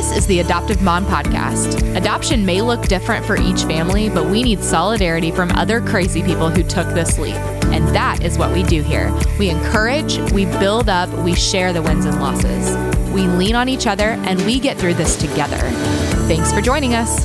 [0.00, 1.94] This is the Adoptive Mom Podcast.
[1.94, 6.48] Adoption may look different for each family, but we need solidarity from other crazy people
[6.48, 7.34] who took this leap.
[7.66, 9.12] And that is what we do here.
[9.38, 12.74] We encourage, we build up, we share the wins and losses.
[13.12, 15.60] We lean on each other, and we get through this together.
[16.26, 17.22] Thanks for joining us.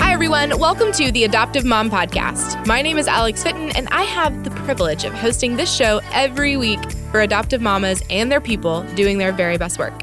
[0.00, 0.58] Hi, everyone.
[0.58, 2.66] Welcome to the Adoptive Mom Podcast.
[2.66, 6.56] My name is Alex Fitton, and I have the privilege of hosting this show every
[6.56, 6.80] week
[7.16, 9.94] for adoptive mamas and their people doing their very best work.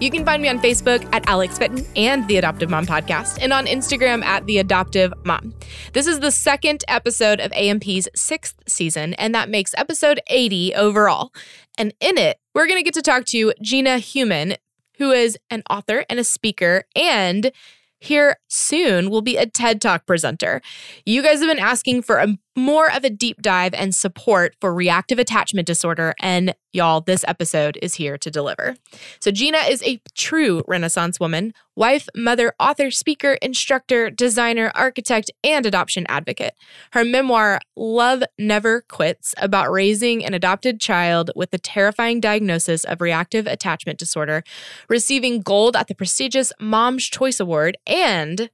[0.00, 3.52] You can find me on Facebook at Alex Fitton and the Adoptive Mom Podcast, and
[3.52, 5.52] on Instagram at the Adoptive Mom.
[5.92, 11.30] This is the second episode of AMP's sixth season, and that makes episode 80 overall.
[11.76, 14.54] And in it, we're going to get to talk to Gina Heumann,
[14.96, 17.52] who is an author and a speaker, and
[18.02, 20.62] here soon will be a TED Talk presenter.
[21.04, 24.74] You guys have been asking for a more of a deep dive and support for
[24.74, 28.76] reactive attachment disorder, and y'all, this episode is here to deliver.
[29.20, 35.64] So, Gina is a true Renaissance woman, wife, mother, author, speaker, instructor, designer, architect, and
[35.64, 36.54] adoption advocate.
[36.92, 43.00] Her memoir, Love Never Quits, about raising an adopted child with the terrifying diagnosis of
[43.00, 44.42] reactive attachment disorder,
[44.88, 48.50] receiving gold at the prestigious Mom's Choice Award, and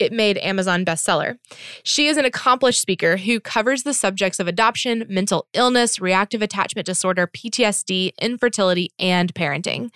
[0.00, 1.38] it made Amazon bestseller.
[1.84, 6.86] She is an accomplished speaker who covers the subjects of adoption, mental illness, reactive attachment
[6.86, 9.90] disorder, PTSD, infertility, and parenting.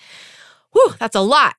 [0.73, 1.57] Whew, that's a lot.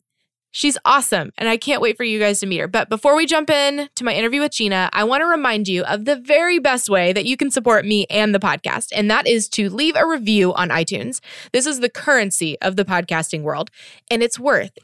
[0.52, 2.68] She's awesome, and I can't wait for you guys to meet her.
[2.70, 5.84] But before we jump in to my interview with Gina, I want to remind you
[5.84, 9.28] of the very best way that you can support me and the podcast, and that
[9.28, 11.20] is to leave a review on iTunes.
[11.52, 13.70] This is the currency of the podcasting world,
[14.10, 14.78] and its worth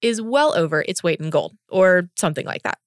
[0.00, 2.78] is well over its weight in gold, or something like that.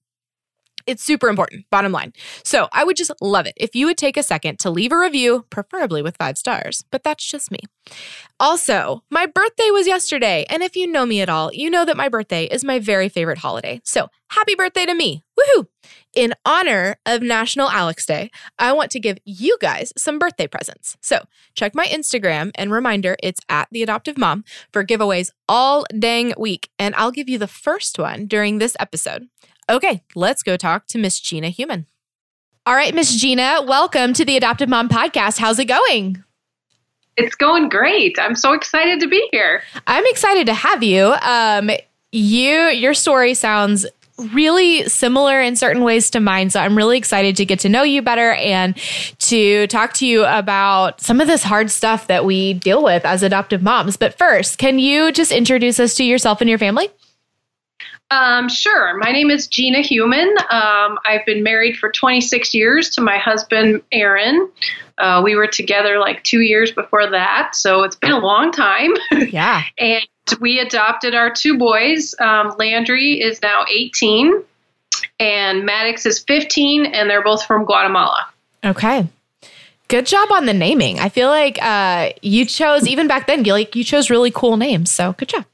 [0.87, 2.13] It's super important, bottom line.
[2.43, 4.97] So I would just love it if you would take a second to leave a
[4.97, 7.59] review, preferably with five stars, but that's just me.
[8.39, 11.97] Also, my birthday was yesterday, and if you know me at all, you know that
[11.97, 13.81] my birthday is my very favorite holiday.
[13.83, 15.23] So happy birthday to me!
[15.39, 15.67] Woohoo!
[16.13, 18.29] In honor of National Alex Day,
[18.59, 20.97] I want to give you guys some birthday presents.
[21.01, 21.23] So
[21.55, 26.69] check my Instagram and reminder it's at the adoptive mom for giveaways all dang week,
[26.77, 29.27] and I'll give you the first one during this episode.
[29.69, 31.85] Okay, let's go talk to Miss Gina Heumann.
[32.65, 35.37] All right, Miss Gina, welcome to the Adoptive Mom Podcast.
[35.37, 36.23] How's it going?
[37.17, 38.17] It's going great.
[38.19, 39.63] I'm so excited to be here.
[39.87, 41.13] I'm excited to have you.
[41.21, 41.71] Um,
[42.11, 43.85] you, your story sounds
[44.33, 46.49] really similar in certain ways to mine.
[46.49, 48.75] So I'm really excited to get to know you better and
[49.19, 53.23] to talk to you about some of this hard stuff that we deal with as
[53.23, 53.97] adoptive moms.
[53.97, 56.89] But first, can you just introduce us to yourself and your family?
[58.11, 58.97] Um, sure.
[58.97, 60.29] My name is Gina Heumann.
[60.49, 64.51] Um, I've been married for 26 years to my husband, Aaron.
[64.97, 68.91] Uh, we were together like two years before that, so it's been a long time.
[69.31, 69.63] Yeah.
[69.79, 70.03] and
[70.41, 72.13] we adopted our two boys.
[72.19, 74.43] Um, Landry is now 18,
[75.19, 78.27] and Maddox is 15, and they're both from Guatemala.
[78.63, 79.07] Okay.
[79.87, 80.99] Good job on the naming.
[80.99, 83.45] I feel like uh, you chose even back then.
[83.45, 84.91] You like you chose really cool names.
[84.91, 85.45] So good job.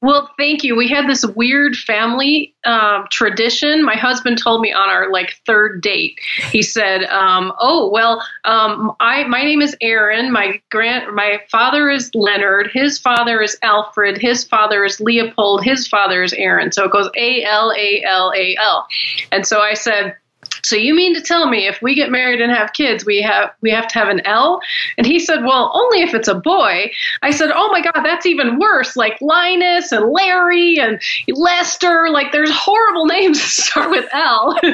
[0.00, 0.76] Well, thank you.
[0.76, 3.84] We had this weird family um, tradition.
[3.84, 6.20] My husband told me on our like third date.
[6.52, 10.30] He said, um, "Oh, well, um, I my name is Aaron.
[10.30, 12.70] My grand my father is Leonard.
[12.72, 14.18] His father is Alfred.
[14.18, 15.64] His father is Leopold.
[15.64, 16.70] His father is Aaron.
[16.70, 18.86] So it goes A L A L A L."
[19.32, 20.14] And so I said
[20.62, 23.50] so you mean to tell me if we get married and have kids we have
[23.60, 24.60] we have to have an L?
[24.96, 26.90] And he said well only if it's a boy.
[27.22, 28.96] I said oh my god that's even worse.
[28.96, 34.58] Like Linus and Larry and Lester like there's horrible names that start with L.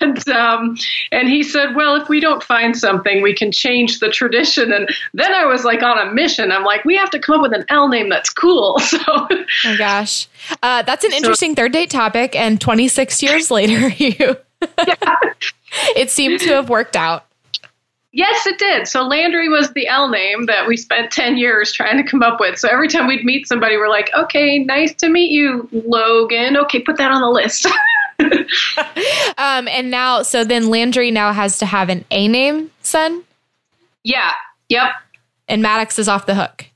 [0.00, 0.76] And um,
[1.10, 4.72] and he said well if we don't find something we can change the tradition.
[4.72, 6.50] And then I was like on a mission.
[6.50, 8.78] I'm like we have to come up with an L name that's cool.
[8.92, 9.28] So oh
[9.64, 10.28] my gosh.
[10.62, 14.36] Uh, that's an interesting so, third date topic and 26 years later you
[15.96, 17.26] it seemed to have worked out.
[18.14, 18.86] Yes, it did.
[18.86, 22.40] So Landry was the L name that we spent 10 years trying to come up
[22.40, 22.58] with.
[22.58, 26.58] So every time we'd meet somebody, we're like, okay, nice to meet you, Logan.
[26.58, 27.66] Okay, put that on the list.
[29.38, 33.22] um, and now, so then Landry now has to have an A name son?
[34.04, 34.32] Yeah,
[34.68, 34.90] yep.
[35.48, 36.66] And Maddox is off the hook.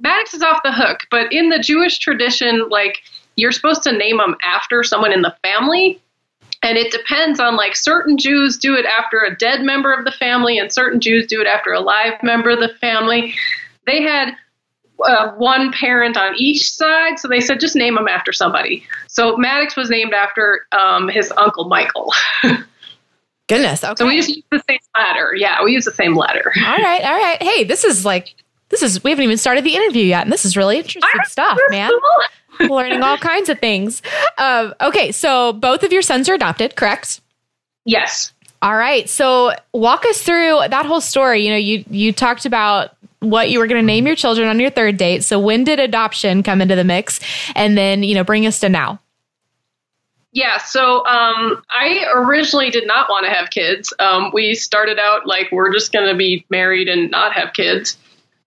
[0.00, 3.02] Maddox is off the hook, but in the Jewish tradition, like,
[3.36, 6.00] you're supposed to name them after someone in the family
[6.62, 10.12] and it depends on like certain Jews do it after a dead member of the
[10.12, 13.34] family, and certain Jews do it after a live member of the family.
[13.86, 14.34] They had
[15.04, 18.86] uh, one parent on each side, so they said just name them after somebody.
[19.08, 22.12] So Maddox was named after um, his uncle Michael.
[23.48, 23.82] Goodness.
[23.84, 23.94] Okay.
[23.98, 25.34] So we just use the same letter.
[25.36, 26.52] Yeah, we use the same letter.
[26.64, 27.02] All right.
[27.02, 27.42] All right.
[27.42, 28.34] Hey, this is like
[28.68, 31.58] this is we haven't even started the interview yet, and this is really interesting stuff,
[31.70, 31.90] man.
[32.68, 34.02] Learning all kinds of things.
[34.38, 37.20] Um, okay, so both of your sons are adopted, correct?
[37.84, 38.32] Yes.
[38.62, 39.08] All right.
[39.08, 41.44] So walk us through that whole story.
[41.44, 44.58] You know, you you talked about what you were going to name your children on
[44.60, 45.24] your third date.
[45.24, 47.20] So when did adoption come into the mix?
[47.54, 49.00] And then, you know, bring us to now.
[50.32, 53.92] Yeah, so um, I originally did not want to have kids.
[53.98, 57.98] Um, we started out like we're just going to be married and not have kids.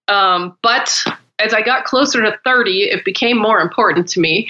[0.07, 1.05] Um, but
[1.39, 4.49] as I got closer to 30, it became more important to me.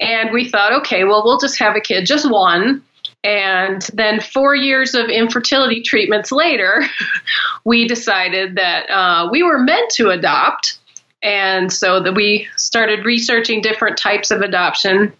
[0.00, 2.82] And we thought, okay, well, we'll just have a kid, just one.
[3.24, 6.84] And then four years of infertility treatments later,
[7.64, 10.78] we decided that uh, we were meant to adopt.
[11.20, 15.12] And so that we started researching different types of adoption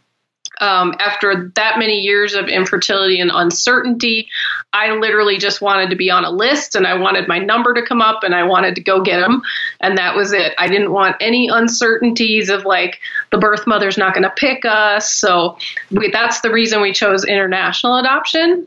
[0.60, 4.28] um, after that many years of infertility and uncertainty,
[4.72, 7.82] I literally just wanted to be on a list and I wanted my number to
[7.82, 9.42] come up and I wanted to go get them.
[9.80, 10.54] And that was it.
[10.58, 13.00] I didn't want any uncertainties of like
[13.30, 15.12] the birth mother's not going to pick us.
[15.12, 15.56] So
[15.90, 18.66] we, that's the reason we chose international adoption.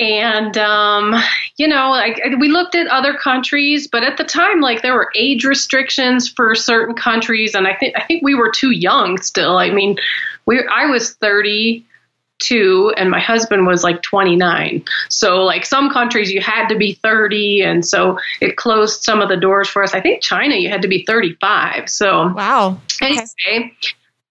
[0.00, 1.14] And um,
[1.58, 5.12] you know, like we looked at other countries, but at the time, like there were
[5.14, 9.58] age restrictions for certain countries, and I think I think we were too young still.
[9.58, 9.98] I mean,
[10.46, 14.82] we I was 32 and my husband was like 29.
[15.10, 19.28] So like some countries you had to be 30 and so it closed some of
[19.28, 19.92] the doors for us.
[19.92, 21.90] I think China you had to be 35.
[21.90, 22.80] So Wow.
[23.02, 23.74] Anyway, okay.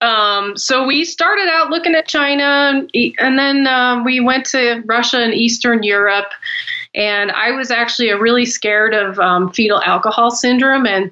[0.01, 5.19] Um, so we started out looking at China, and then um, we went to Russia
[5.19, 6.31] and Eastern Europe.
[6.95, 11.11] And I was actually really scared of um, fetal alcohol syndrome and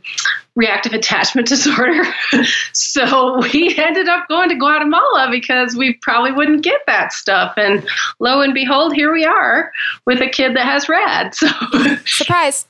[0.56, 2.04] reactive attachment disorder.
[2.74, 7.54] so we ended up going to Guatemala because we probably wouldn't get that stuff.
[7.58, 7.88] And
[8.20, 9.72] lo and behold, here we are
[10.06, 11.36] with a kid that has RAD.
[11.36, 11.48] So
[12.06, 12.66] surprise.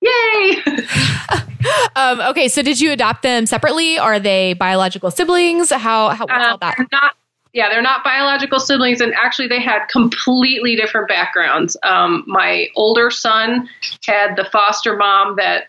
[0.00, 0.62] Yay!
[1.96, 3.98] um, okay, so did you adopt them separately?
[3.98, 5.70] Are they biological siblings?
[5.70, 6.76] How, how what's uh, all that?
[6.92, 7.14] Not,
[7.52, 11.76] yeah, they're not biological siblings, and actually, they had completely different backgrounds.
[11.82, 13.68] Um, my older son
[14.06, 15.68] had the foster mom that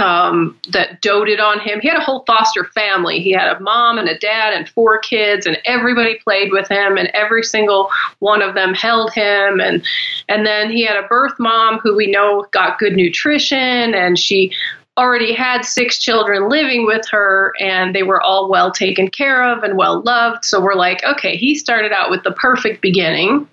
[0.00, 1.80] um, that doted on him.
[1.80, 3.20] He had a whole foster family.
[3.20, 6.96] He had a mom and a dad and four kids, and everybody played with him,
[6.96, 9.60] and every single one of them held him.
[9.60, 9.84] And
[10.28, 14.52] and then he had a birth mom who we know got good nutrition, and she
[14.96, 19.64] already had six children living with her, and they were all well taken care of
[19.64, 20.44] and well loved.
[20.44, 23.48] So we're like, okay, he started out with the perfect beginning.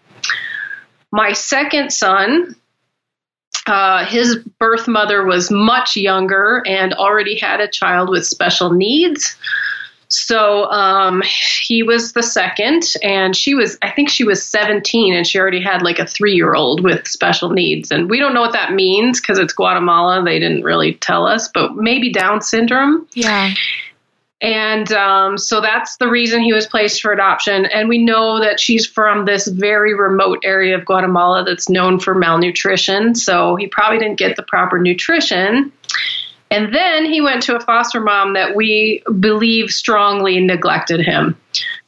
[1.12, 2.56] My second son,
[3.68, 9.36] uh, his birth mother was much younger and already had a child with special needs.
[10.12, 15.26] So um, he was the second, and she was, I think she was 17, and
[15.26, 17.92] she already had like a three year old with special needs.
[17.92, 20.22] And we don't know what that means because it's Guatemala.
[20.24, 23.08] They didn't really tell us, but maybe Down syndrome.
[23.14, 23.54] Yeah.
[24.42, 27.66] And um, so that's the reason he was placed for adoption.
[27.68, 32.16] And we know that she's from this very remote area of Guatemala that's known for
[32.16, 33.14] malnutrition.
[33.14, 35.72] So he probably didn't get the proper nutrition.
[36.50, 41.38] And then he went to a foster mom that we believe strongly neglected him.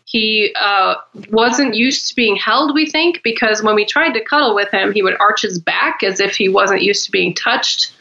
[0.05, 0.93] He uh,
[1.31, 4.93] wasn't used to being held, we think, because when we tried to cuddle with him,
[4.93, 7.91] he would arch his back as if he wasn't used to being touched.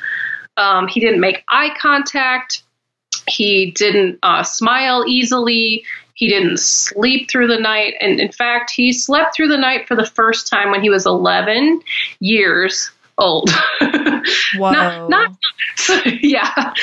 [0.58, 2.62] Um, he didn't make eye contact
[3.28, 5.84] he didn't uh, smile easily.
[6.14, 7.94] He didn't sleep through the night.
[8.00, 11.06] And in fact, he slept through the night for the first time when he was
[11.06, 11.80] 11
[12.20, 13.50] years old.
[13.80, 14.70] Whoa.
[14.70, 15.30] not, not
[16.22, 16.74] yeah.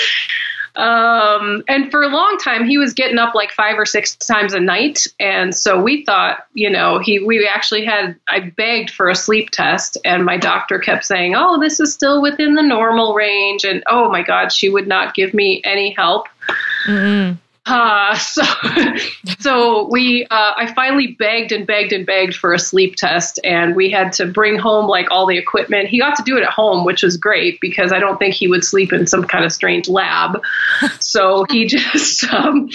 [0.80, 4.54] Um, and for a long time, he was getting up like five or six times
[4.54, 5.08] a night.
[5.20, 9.50] And so we thought, you know, he, we actually had, I begged for a sleep
[9.50, 13.66] test and my doctor kept saying, oh, this is still within the normal range.
[13.66, 16.28] And oh my God, she would not give me any help.
[16.88, 17.36] Mm-hmm.
[17.70, 18.42] Uh, so,
[19.40, 23.76] so we, uh, I finally begged and begged and begged for a sleep test, and
[23.76, 25.88] we had to bring home like all the equipment.
[25.88, 28.48] He got to do it at home, which was great because I don't think he
[28.48, 30.42] would sleep in some kind of strange lab.
[31.00, 32.70] so he just, um,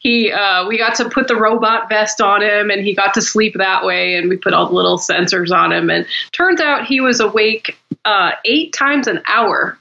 [0.00, 3.22] he, uh, we got to put the robot vest on him, and he got to
[3.22, 4.16] sleep that way.
[4.16, 7.78] And we put all the little sensors on him, and turns out he was awake
[8.04, 9.78] uh, eight times an hour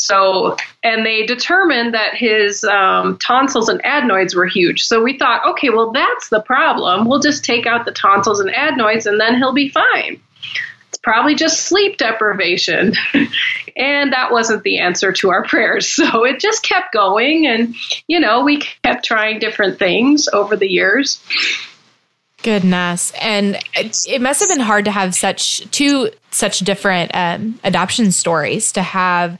[0.00, 4.84] so, and they determined that his um, tonsils and adenoids were huge.
[4.84, 7.06] So we thought, okay, well, that's the problem.
[7.06, 10.20] We'll just take out the tonsils and adenoids and then he'll be fine.
[10.88, 12.94] It's probably just sleep deprivation.
[13.76, 15.86] and that wasn't the answer to our prayers.
[15.86, 17.46] So it just kept going.
[17.46, 17.74] And,
[18.08, 21.22] you know, we kept trying different things over the years.
[22.42, 23.12] Goodness.
[23.20, 28.72] And it, must have been hard to have such two such different um, adoption stories
[28.72, 29.38] to have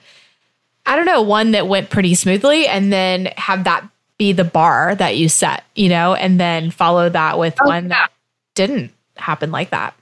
[0.90, 4.96] I don't know, one that went pretty smoothly and then have that be the bar
[4.96, 7.88] that you set, you know, and then follow that with oh, one yeah.
[7.90, 8.10] that
[8.56, 9.94] didn't happen like that.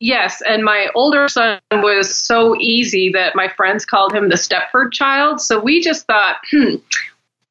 [0.00, 4.92] Yes, and my older son was so easy that my friends called him the Stepford
[4.92, 5.40] child.
[5.40, 6.74] So we just thought, hmm,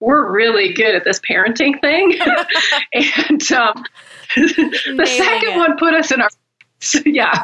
[0.02, 2.20] we're really good at this parenting thing.
[2.94, 3.86] and um,
[4.36, 5.58] the second it.
[5.58, 6.30] one put us in our
[7.06, 7.44] yeah.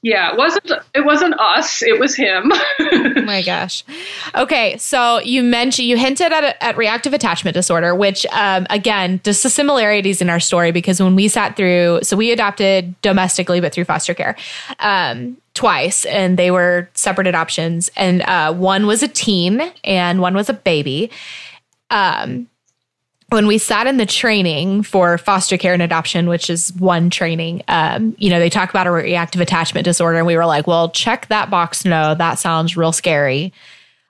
[0.00, 2.52] Yeah it wasn't it wasn't us it was him.
[2.80, 3.84] Oh my gosh.
[4.34, 9.42] Okay so you mentioned you hinted at, at reactive attachment disorder which um, again just
[9.42, 13.72] the similarities in our story because when we sat through so we adopted domestically but
[13.72, 14.36] through foster care
[14.78, 17.90] um, twice and they were separate adoptions.
[17.96, 21.10] And uh, one was a teen and one was a baby.
[21.90, 22.48] Um,
[23.30, 27.62] when we sat in the training for foster care and adoption, which is one training,
[27.68, 30.90] um, you know, they talk about a reactive attachment disorder, and we were like, well,
[30.90, 31.84] check that box.
[31.84, 33.52] No, that sounds real scary.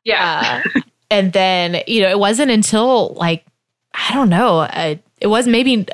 [0.05, 0.63] Yeah.
[0.75, 3.45] Uh, and then, you know, it wasn't until like,
[3.93, 5.85] I don't know, uh, it was maybe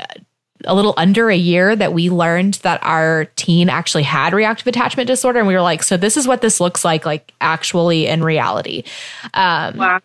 [0.66, 5.07] a little under a year that we learned that our teen actually had reactive attachment
[5.07, 5.38] disorder.
[5.38, 8.85] And we were like, so this is what this looks like, like actually in reality.
[9.33, 10.00] Um, wow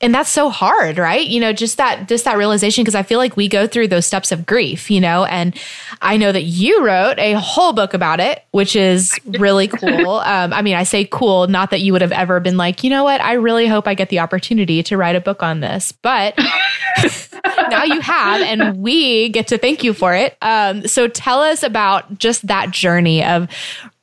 [0.00, 1.26] and that's so hard right?
[1.26, 4.06] You know just that just that realization because i feel like we go through those
[4.06, 5.24] steps of grief you know?
[5.24, 5.58] And
[6.00, 10.20] i know that you wrote a whole book about it which is really cool.
[10.30, 12.90] Um, i mean i say cool not that you would have ever been like you
[12.90, 13.20] know what?
[13.20, 15.92] I really hope i get the opportunity to write a book on this.
[15.92, 16.38] But
[17.70, 20.36] now you have and we get to thank you for it.
[20.42, 23.48] Um, so tell us about just that journey of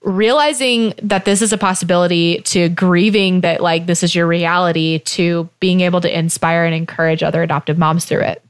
[0.08, 5.50] realizing that this is a possibility to grieving that like this is your reality to
[5.60, 8.42] being able to inspire and encourage other adoptive moms through it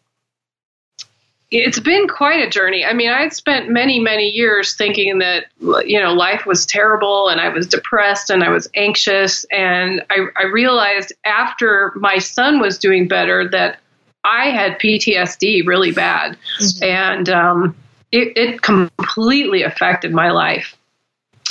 [1.50, 2.84] it's been quite a journey.
[2.84, 5.46] I mean, I'd spent many, many years thinking that,
[5.86, 9.46] you know, life was terrible and I was depressed and I was anxious.
[9.46, 13.80] And I, I realized after my son was doing better that
[14.26, 16.38] I had PTSD really bad.
[16.60, 16.84] Mm-hmm.
[16.84, 17.76] And um,
[18.12, 20.77] it, it completely affected my life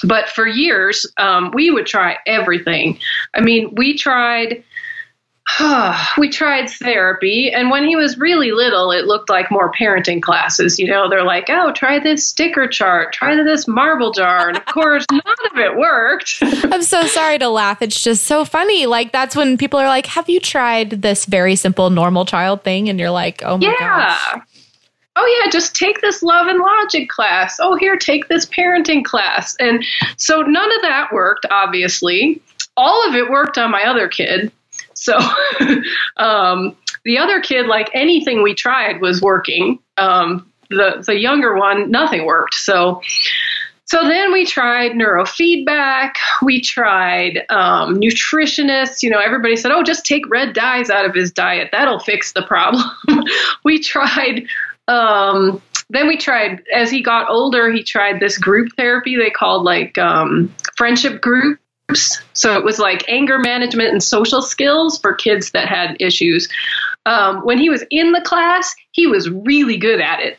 [0.05, 2.99] but for years, um, we would try everything.
[3.35, 4.62] I mean, we tried.
[6.19, 10.76] we tried therapy, and when he was really little, it looked like more parenting classes.
[10.76, 14.67] You know, they're like, "Oh, try this sticker chart, try this marble jar," and of
[14.67, 16.38] course, none of it worked.
[16.43, 17.81] I'm so sorry to laugh.
[17.81, 18.87] It's just so funny.
[18.87, 22.88] Like that's when people are like, "Have you tried this very simple normal child thing?"
[22.88, 23.76] And you're like, "Oh my God.
[23.79, 24.19] yeah.
[24.35, 24.43] gosh."
[25.16, 29.56] Oh yeah just take this love and logic class oh here take this parenting class
[29.58, 29.85] and
[30.16, 32.40] so none of that worked obviously
[32.76, 34.52] all of it worked on my other kid
[34.94, 35.18] so
[36.16, 41.90] um, the other kid like anything we tried was working um, the the younger one
[41.90, 43.00] nothing worked so
[43.87, 46.14] so then we tried neurofeedback.
[46.42, 49.00] We tried um, nutritionists.
[49.00, 51.68] You know, everybody said, oh, just take red dyes out of his diet.
[51.70, 52.82] That'll fix the problem.
[53.64, 54.49] we tried
[54.88, 59.62] um, then we tried, as he got older, he tried this group therapy they called
[59.62, 61.61] like um, friendship groups.
[62.33, 66.49] So it was like anger management and social skills for kids that had issues.
[67.07, 70.38] Um, when he was in the class, he was really good at it.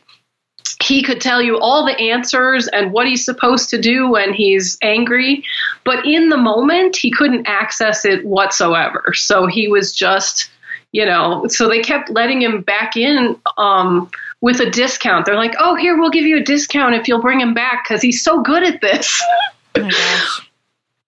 [0.83, 4.77] He could tell you all the answers and what he's supposed to do when he's
[4.81, 5.43] angry,
[5.85, 9.13] but in the moment, he couldn't access it whatsoever.
[9.13, 10.51] So he was just,
[10.91, 13.37] you know, so they kept letting him back in.
[13.57, 15.25] Um, with a discount.
[15.25, 18.01] They're like, "Oh, here we'll give you a discount if you'll bring him back because
[18.01, 19.21] he's so good at this."
[19.79, 20.41] Oh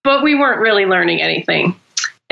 [0.04, 1.76] but we weren't really learning anything.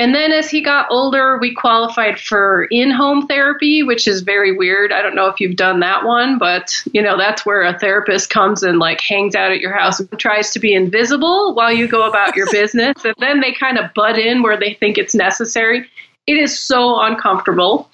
[0.00, 4.92] And then as he got older, we qualified for in-home therapy, which is very weird.
[4.92, 8.30] I don't know if you've done that one, but you know, that's where a therapist
[8.30, 11.88] comes and like hangs out at your house and tries to be invisible while you
[11.88, 13.04] go about your business.
[13.04, 15.88] And then they kind of butt in where they think it's necessary.
[16.28, 17.90] It is so uncomfortable.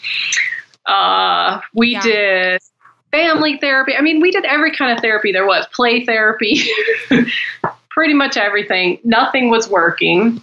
[0.84, 2.02] Uh, we yeah.
[2.02, 2.62] did
[3.14, 3.94] family therapy.
[3.96, 6.64] I mean, we did every kind of therapy there was play therapy,
[7.90, 8.98] pretty much everything.
[9.04, 10.42] Nothing was working.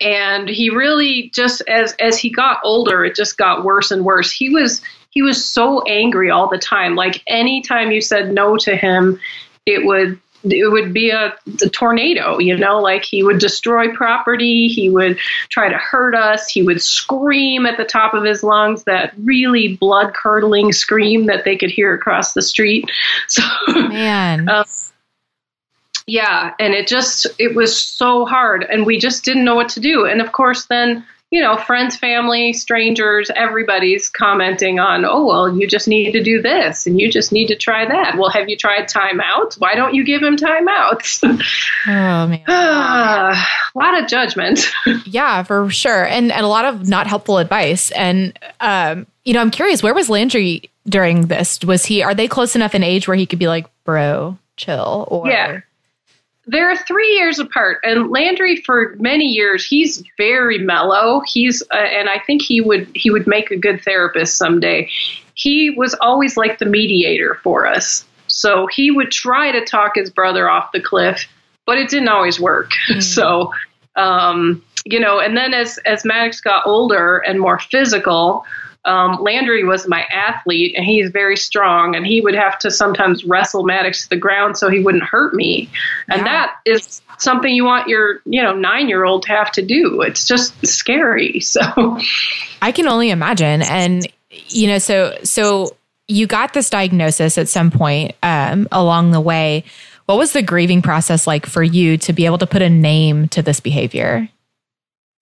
[0.00, 4.32] And he really just as as he got older, it just got worse and worse.
[4.32, 6.96] He was he was so angry all the time.
[6.96, 9.20] Like anytime you said no to him,
[9.64, 14.68] it would it would be a, a, tornado, you know, like he would destroy property,
[14.68, 18.84] he would try to hurt us, he would scream at the top of his lungs,
[18.84, 22.90] that really blood curdling scream that they could hear across the street.
[23.28, 23.42] So,
[23.88, 24.48] man.
[24.48, 24.64] Um,
[26.06, 29.80] yeah, and it just, it was so hard, and we just didn't know what to
[29.80, 30.04] do.
[30.04, 35.66] And of course, then you know, friends, family, strangers, everybody's commenting on, oh, well, you
[35.66, 38.16] just need to do this and you just need to try that.
[38.16, 39.58] Well, have you tried timeout?
[39.58, 41.24] Why don't you give him timeouts?
[41.88, 42.44] oh, man.
[42.46, 43.34] a
[43.74, 44.70] lot of judgment.
[45.06, 46.06] yeah, for sure.
[46.06, 47.90] And, and a lot of not helpful advice.
[47.90, 51.58] And, um, you know, I'm curious, where was Landry during this?
[51.64, 55.08] Was he, are they close enough in age where he could be like, bro, chill?
[55.10, 55.62] Or, yeah.
[56.46, 61.22] They're three years apart, and Landry for many years he's very mellow.
[61.26, 64.88] He's uh, and I think he would he would make a good therapist someday.
[65.34, 68.04] He was always like the mediator for us.
[68.26, 71.26] So he would try to talk his brother off the cliff,
[71.66, 72.70] but it didn't always work.
[72.90, 73.02] Mm.
[73.02, 73.52] So,
[73.96, 78.44] um, you know, and then as as Maddox got older and more physical,
[78.84, 83.24] um, Landry was my athlete, and he's very strong, and he would have to sometimes
[83.24, 85.70] wrestle Maddox to the ground so he wouldn't hurt me,
[86.08, 86.24] and yeah.
[86.24, 90.02] that is something you want your you know nine year old to have to do.
[90.02, 91.40] It's just scary.
[91.54, 92.00] So,
[92.62, 95.76] I can only imagine, and you know, so so
[96.08, 99.64] you got this diagnosis at some point um, along the way.
[100.06, 103.28] What was the grieving process like for you to be able to put a name
[103.28, 104.28] to this behavior?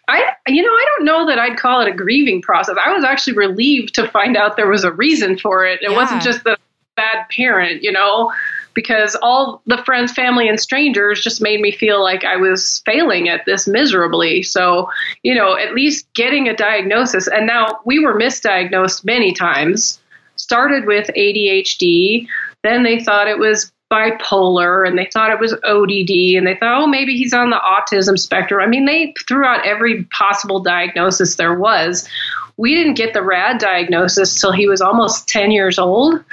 [0.08, 2.76] I, you know, I don't know that I'd call it a grieving process.
[2.84, 5.80] I was actually relieved to find out there was a reason for it.
[5.82, 5.96] It yeah.
[5.96, 6.58] wasn't just the
[6.96, 8.32] bad parent, you know,
[8.74, 13.28] because all the friends, family, and strangers just made me feel like I was failing
[13.28, 14.42] at this miserably.
[14.42, 14.90] So,
[15.22, 17.28] you know, at least getting a diagnosis.
[17.28, 20.00] And now we were misdiagnosed many times
[20.36, 22.26] started with ADHD.
[22.62, 26.82] Then they thought it was bipolar and they thought it was ODD and they thought,
[26.82, 28.62] oh, maybe he's on the autism spectrum.
[28.62, 32.08] I mean, they threw out every possible diagnosis there was.
[32.56, 36.24] We didn't get the RAD diagnosis till he was almost 10 years old.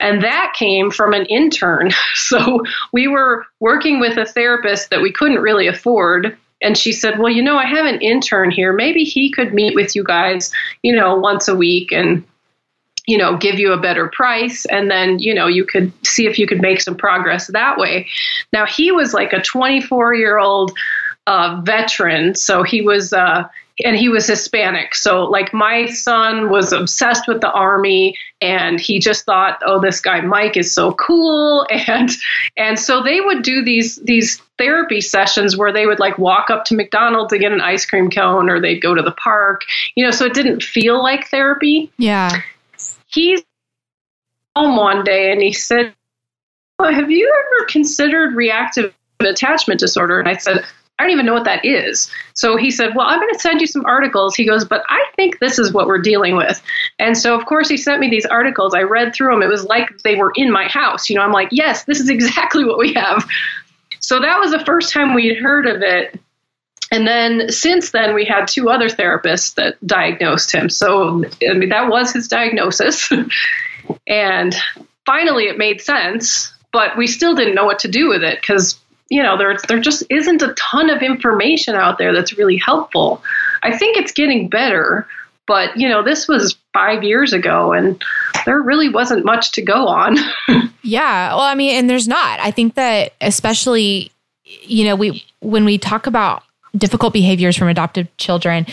[0.00, 1.92] And that came from an intern.
[2.14, 6.36] So we were working with a therapist that we couldn't really afford.
[6.60, 8.72] And she said, Well, you know, I have an intern here.
[8.72, 10.50] Maybe he could meet with you guys,
[10.82, 12.24] you know, once a week and
[13.06, 16.38] you know give you a better price and then you know you could see if
[16.38, 18.06] you could make some progress that way.
[18.52, 20.76] Now he was like a 24 year old
[21.26, 23.44] uh, veteran so he was uh,
[23.84, 24.94] and he was hispanic.
[24.94, 30.00] So like my son was obsessed with the army and he just thought oh this
[30.00, 31.66] guy mike is so cool.
[31.88, 32.10] And
[32.56, 36.64] and so they would do these these therapy sessions where they would like walk up
[36.64, 39.62] to mcdonald's to get an ice cream cone or they'd go to the park.
[39.94, 41.92] You know so it didn't feel like therapy.
[41.98, 42.40] Yeah
[43.16, 43.42] he's
[44.54, 45.94] home one day and he said,
[46.78, 50.20] well, Have you ever considered reactive attachment disorder?
[50.20, 50.64] And I said,
[50.98, 52.10] I don't even know what that is.
[52.34, 54.34] So he said, Well, I'm going to send you some articles.
[54.34, 56.62] He goes, But I think this is what we're dealing with.
[56.98, 58.74] And so, of course, he sent me these articles.
[58.74, 59.42] I read through them.
[59.42, 61.08] It was like they were in my house.
[61.10, 63.26] You know, I'm like, Yes, this is exactly what we have.
[64.00, 66.20] So that was the first time we'd heard of it.
[66.92, 70.70] And then since then, we had two other therapists that diagnosed him.
[70.70, 73.10] So, I mean, that was his diagnosis.
[74.06, 74.54] and
[75.04, 78.78] finally, it made sense, but we still didn't know what to do with it because,
[79.08, 83.22] you know, there, there just isn't a ton of information out there that's really helpful.
[83.62, 85.08] I think it's getting better,
[85.46, 88.00] but, you know, this was five years ago and
[88.44, 90.16] there really wasn't much to go on.
[90.82, 91.30] yeah.
[91.30, 92.38] Well, I mean, and there's not.
[92.38, 94.12] I think that especially,
[94.44, 96.44] you know, we, when we talk about
[96.76, 98.66] difficult behaviors from adoptive children,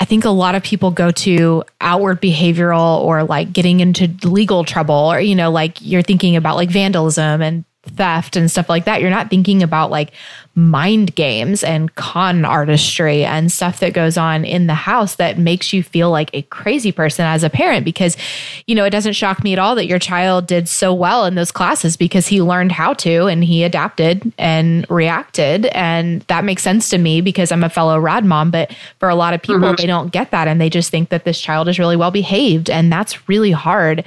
[0.00, 4.64] I think a lot of people go to outward behavioral or like getting into legal
[4.64, 8.84] trouble, or, you know, like you're thinking about like vandalism and theft and stuff like
[8.84, 9.00] that.
[9.00, 10.12] You're not thinking about like
[10.54, 15.72] mind games and con artistry and stuff that goes on in the house that makes
[15.72, 18.18] you feel like a crazy person as a parent because
[18.66, 21.36] you know it doesn't shock me at all that your child did so well in
[21.36, 26.62] those classes because he learned how to and he adapted and reacted and that makes
[26.62, 29.62] sense to me because I'm a fellow rad mom but for a lot of people
[29.62, 29.76] mm-hmm.
[29.76, 32.68] they don't get that and they just think that this child is really well behaved
[32.68, 34.04] and that's really hard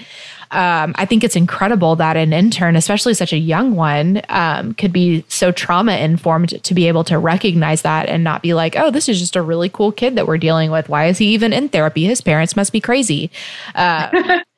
[0.52, 4.94] um, I think it's incredible that an intern, especially such a young one, um, could
[4.94, 8.92] be so trauma informed to be able to recognize that and not be like, oh,
[8.92, 10.90] this is just a really cool kid that we're dealing with.
[10.90, 12.06] Why is he even in therapy?
[12.06, 13.32] His parents must be crazy.
[13.74, 14.40] Uh,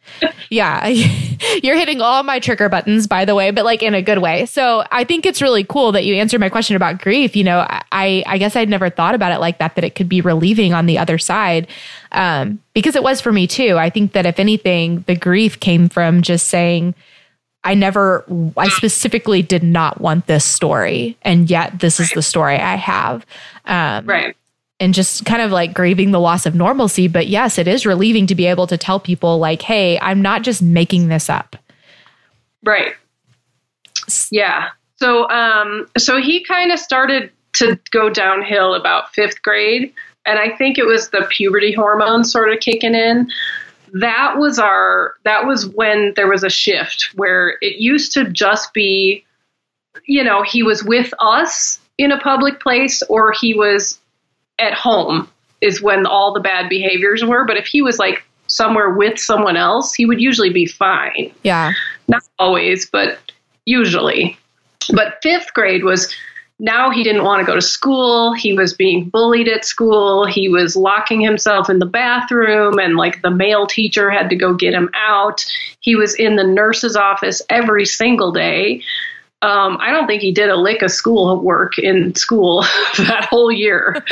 [0.49, 0.87] yeah,
[1.63, 4.45] you're hitting all my trigger buttons, by the way, but like in a good way.
[4.45, 7.35] So I think it's really cool that you answered my question about grief.
[7.35, 9.75] You know, I I guess I'd never thought about it like that.
[9.75, 11.67] That it could be relieving on the other side,
[12.11, 13.77] um, because it was for me too.
[13.77, 16.95] I think that if anything, the grief came from just saying.
[17.63, 18.23] I never,
[18.55, 23.25] I specifically did not want this story, and yet this is the story I have.
[23.65, 24.37] Um, right
[24.79, 27.07] and just kind of like grieving the loss of normalcy.
[27.07, 30.43] But yes, it is relieving to be able to tell people, like, hey, I'm not
[30.43, 31.55] just making this up.
[32.63, 32.93] Right.
[34.31, 34.69] Yeah.
[34.97, 39.93] So, um, so he kind of started to go downhill about fifth grade.
[40.25, 43.29] And I think it was the puberty hormones sort of kicking in.
[43.93, 48.73] That was our, that was when there was a shift where it used to just
[48.73, 49.23] be,
[50.05, 53.99] you know, he was with us in a public place or he was
[54.59, 55.29] at home
[55.61, 57.45] is when all the bad behaviors were.
[57.45, 61.31] But if he was like somewhere with someone else, he would usually be fine.
[61.43, 61.71] Yeah.
[62.07, 63.19] Not always, but
[63.65, 64.37] usually.
[64.93, 66.13] But fifth grade was
[66.59, 68.33] now he didn't want to go to school.
[68.33, 70.25] He was being bullied at school.
[70.25, 74.53] He was locking himself in the bathroom, and like the male teacher had to go
[74.53, 75.45] get him out.
[75.81, 78.81] He was in the nurse's office every single day.
[79.43, 82.61] Um, I don't think he did a lick of school work in school
[82.97, 84.03] that whole year.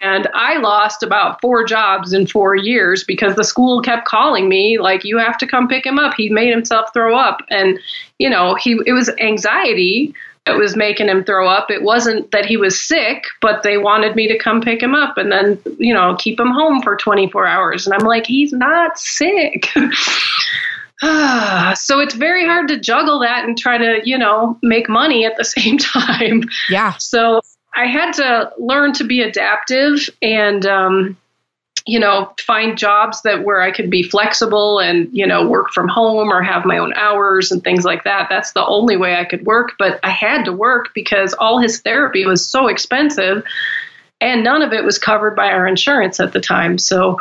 [0.00, 4.78] and I lost about four jobs in four years because the school kept calling me,
[4.78, 6.14] like, you have to come pick him up.
[6.16, 7.42] He made himself throw up.
[7.50, 7.78] And,
[8.18, 10.14] you know, he it was anxiety
[10.46, 11.70] that was making him throw up.
[11.70, 15.16] It wasn't that he was sick, but they wanted me to come pick him up
[15.16, 17.86] and then, you know, keep him home for 24 hours.
[17.86, 19.68] And I'm like, he's not sick.
[21.74, 25.36] so it's very hard to juggle that and try to, you know, make money at
[25.36, 26.42] the same time.
[26.70, 26.96] Yeah.
[26.98, 27.40] So
[27.76, 31.16] I had to learn to be adaptive and, um,
[31.86, 35.86] you know, find jobs that where I could be flexible and, you know, work from
[35.86, 38.28] home or have my own hours and things like that.
[38.30, 39.72] That's the only way I could work.
[39.78, 43.44] But I had to work because all his therapy was so expensive
[44.20, 46.78] and none of it was covered by our insurance at the time.
[46.78, 47.18] So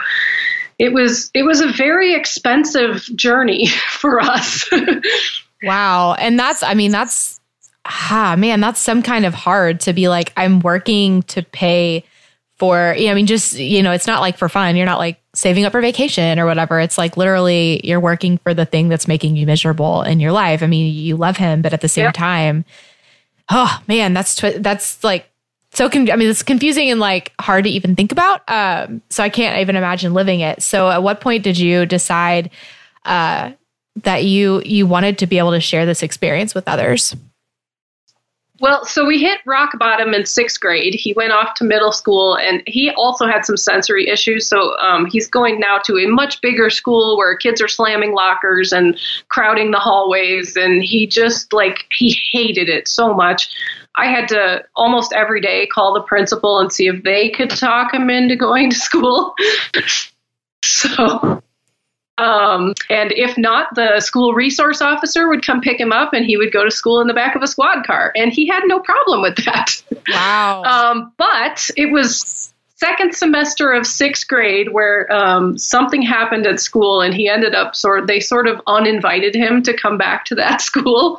[0.79, 4.69] it was it was a very expensive journey for us.
[5.63, 6.13] wow.
[6.13, 7.39] And that's I mean, that's
[7.86, 12.05] ah man, that's some kind of hard to be like, I'm working to pay
[12.57, 14.75] for, you know, I mean, just, you know, it's not like for fun.
[14.75, 16.79] You're not like saving up for vacation or whatever.
[16.79, 20.63] It's like literally you're working for the thing that's making you miserable in your life.
[20.63, 22.63] I mean, you love him, but at the same time,
[23.49, 25.29] oh man, that's, tw- that's like,
[25.73, 28.41] so con- I mean, it's confusing and like hard to even think about.
[28.49, 30.62] Um, so I can't even imagine living it.
[30.62, 32.51] So at what point did you decide,
[33.05, 33.51] uh,
[34.03, 37.15] that you you wanted to be able to share this experience with others?
[38.63, 40.93] Well, so we hit rock bottom in sixth grade.
[40.93, 44.47] He went off to middle school, and he also had some sensory issues.
[44.47, 48.71] So um, he's going now to a much bigger school where kids are slamming lockers
[48.71, 48.97] and
[49.28, 53.54] crowding the hallways, and he just like he hated it so much.
[53.97, 57.93] I had to almost every day call the principal and see if they could talk
[57.93, 59.36] him into going to school.
[60.63, 61.43] so
[62.17, 66.38] um, and if not, the school resource officer would come pick him up and he
[66.38, 68.12] would go to school in the back of a squad car.
[68.15, 69.82] And he had no problem with that.
[70.08, 70.63] Wow.
[70.91, 77.02] um, but it was second semester of sixth grade where um, something happened at school
[77.02, 80.62] and he ended up sort they sort of uninvited him to come back to that
[80.69, 81.17] school.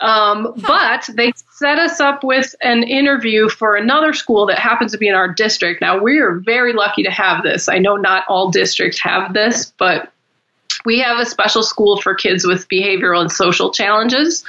[0.00, 4.98] Um, but they set us up with an interview for another school that happens to
[4.98, 5.80] be in our district.
[5.80, 7.68] Now, we are very lucky to have this.
[7.68, 10.12] I know not all districts have this, but
[10.84, 14.44] we have a special school for kids with behavioral and social challenges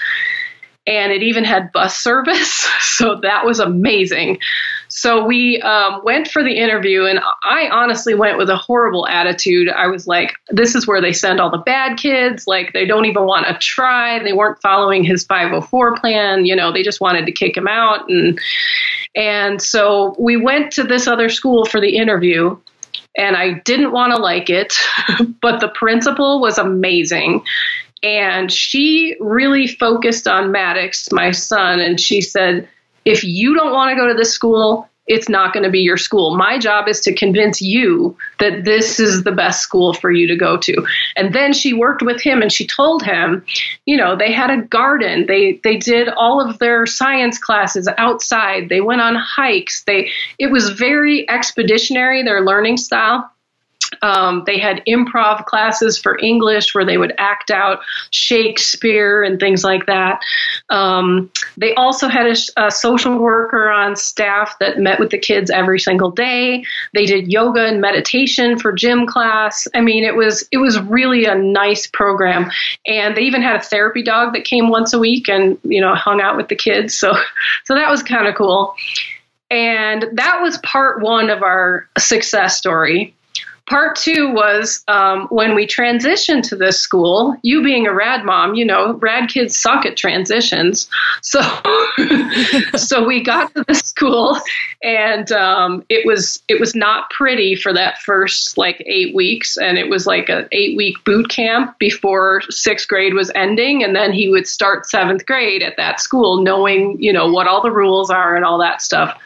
[0.89, 2.67] and it even had bus service.
[2.99, 4.39] So that was amazing.
[4.89, 9.69] So we um, went for the interview, and I honestly went with a horrible attitude.
[9.69, 12.45] I was like, this is where they send all the bad kids.
[12.45, 14.21] Like, they don't even want to try.
[14.21, 16.45] They weren't following his 504 plan.
[16.45, 18.09] You know, they just wanted to kick him out.
[18.09, 18.37] And,
[19.15, 22.57] and so we went to this other school for the interview
[23.17, 24.75] and I didn't want to like it,
[25.41, 27.43] but the principal was amazing
[28.03, 32.67] and she really focused on Maddox, my son, and she said,
[33.05, 35.97] if you don't want to go to this school, it's not going to be your
[35.97, 36.37] school.
[36.37, 40.35] My job is to convince you that this is the best school for you to
[40.35, 40.85] go to.
[41.17, 43.43] And then she worked with him and she told him,
[43.87, 45.25] you know, they had a garden.
[45.25, 48.69] They they did all of their science classes outside.
[48.69, 49.83] They went on hikes.
[49.85, 53.29] They it was very expeditionary their learning style.
[54.01, 57.79] Um, they had improv classes for English where they would act out
[58.11, 60.21] Shakespeare and things like that.
[60.69, 65.49] Um, they also had a, a, social worker on staff that met with the kids
[65.49, 66.63] every single day.
[66.93, 69.67] They did yoga and meditation for gym class.
[69.73, 72.51] I mean, it was it was really a nice program,
[72.85, 75.95] and they even had a therapy dog that came once a week and you know
[75.95, 76.97] hung out with the kids.
[76.97, 77.13] So
[77.65, 78.75] so that was kind of cool.
[79.51, 83.15] And that was part one of our success story
[83.69, 88.55] part two was um, when we transitioned to this school you being a rad mom
[88.55, 90.89] you know rad kids suck at transitions.
[91.21, 91.41] So
[92.75, 94.37] so we got to the school
[94.83, 99.57] and um, it was it was not pretty for that first like eight weeks.
[99.57, 103.83] And it was like an eight week boot camp before sixth grade was ending.
[103.83, 107.61] And then he would start seventh grade at that school knowing you know what all
[107.61, 109.19] the rules are and all that stuff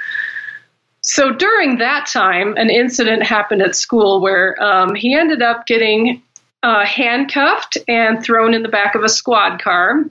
[1.04, 6.24] so during that time, an incident happened at school where um, he ended up getting
[6.64, 10.06] uh, handcuffed and thrown in the back of a squad car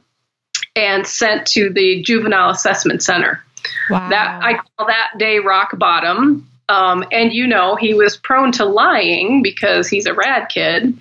[0.77, 3.43] and sent to the juvenile assessment center.
[3.89, 4.11] Wow.
[4.11, 6.47] That I call that day rock bottom.
[6.69, 10.97] Um, and you know, he was prone to lying because he's a rad kid.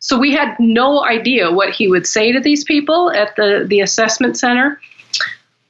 [0.00, 3.80] So we had no idea what he would say to these people at the, the
[3.80, 4.80] assessment center.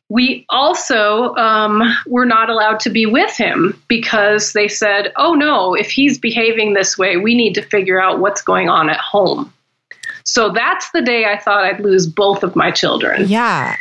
[0.09, 5.75] We also um, were not allowed to be with him because they said, oh no,
[5.75, 9.53] if he's behaving this way, we need to figure out what's going on at home.
[10.23, 13.27] So that's the day I thought I'd lose both of my children.
[13.29, 13.77] Yeah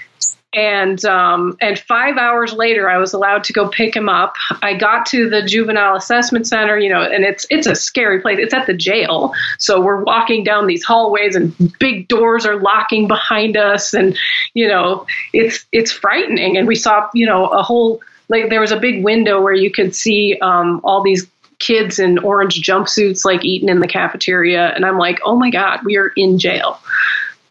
[0.55, 4.35] and um, and five hours later, I was allowed to go pick him up.
[4.61, 8.39] I got to the juvenile assessment center, you know, and it's it's a scary place.
[8.39, 13.07] It's at the jail, so we're walking down these hallways, and big doors are locking
[13.07, 14.17] behind us, and
[14.53, 16.57] you know, it's it's frightening.
[16.57, 19.69] And we saw, you know, a whole like there was a big window where you
[19.69, 21.27] could see um, all these
[21.59, 25.81] kids in orange jumpsuits like eating in the cafeteria, and I'm like, oh my god,
[25.83, 26.79] we are in jail.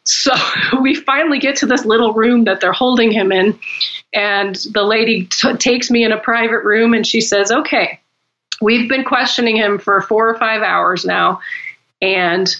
[0.04, 0.32] So
[0.80, 3.58] we finally get to this little room that they're holding him in.
[4.12, 8.00] And the lady t- takes me in a private room and she says, Okay,
[8.60, 11.40] we've been questioning him for four or five hours now.
[12.00, 12.54] And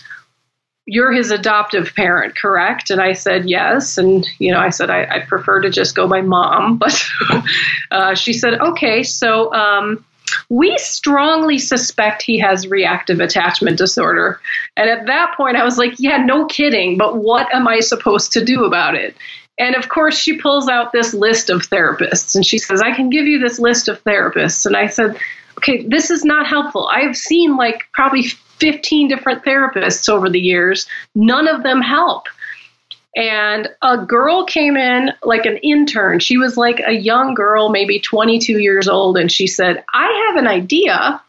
[0.87, 2.90] you're his adoptive parent, correct?
[2.90, 3.96] And I said, yes.
[3.96, 6.78] And, you know, I said, I, I prefer to just go by mom.
[6.85, 7.02] But
[7.90, 10.04] uh, she said, okay, so um,
[10.49, 14.40] we strongly suspect he has reactive attachment disorder.
[14.77, 18.33] And at that point, I was like, yeah, no kidding, but what am I supposed
[18.33, 19.16] to do about it?
[19.59, 23.09] And of course, she pulls out this list of therapists and she says, I can
[23.09, 24.66] give you this list of therapists.
[24.66, 25.16] And I said,
[25.59, 26.88] okay, this is not helpful.
[26.92, 32.27] I've seen like probably 15 different therapists over the years, none of them help
[33.16, 36.18] and a girl came in like an intern.
[36.18, 40.37] She was like a young girl, maybe 22 years old, and she said, I have
[40.37, 41.20] an idea.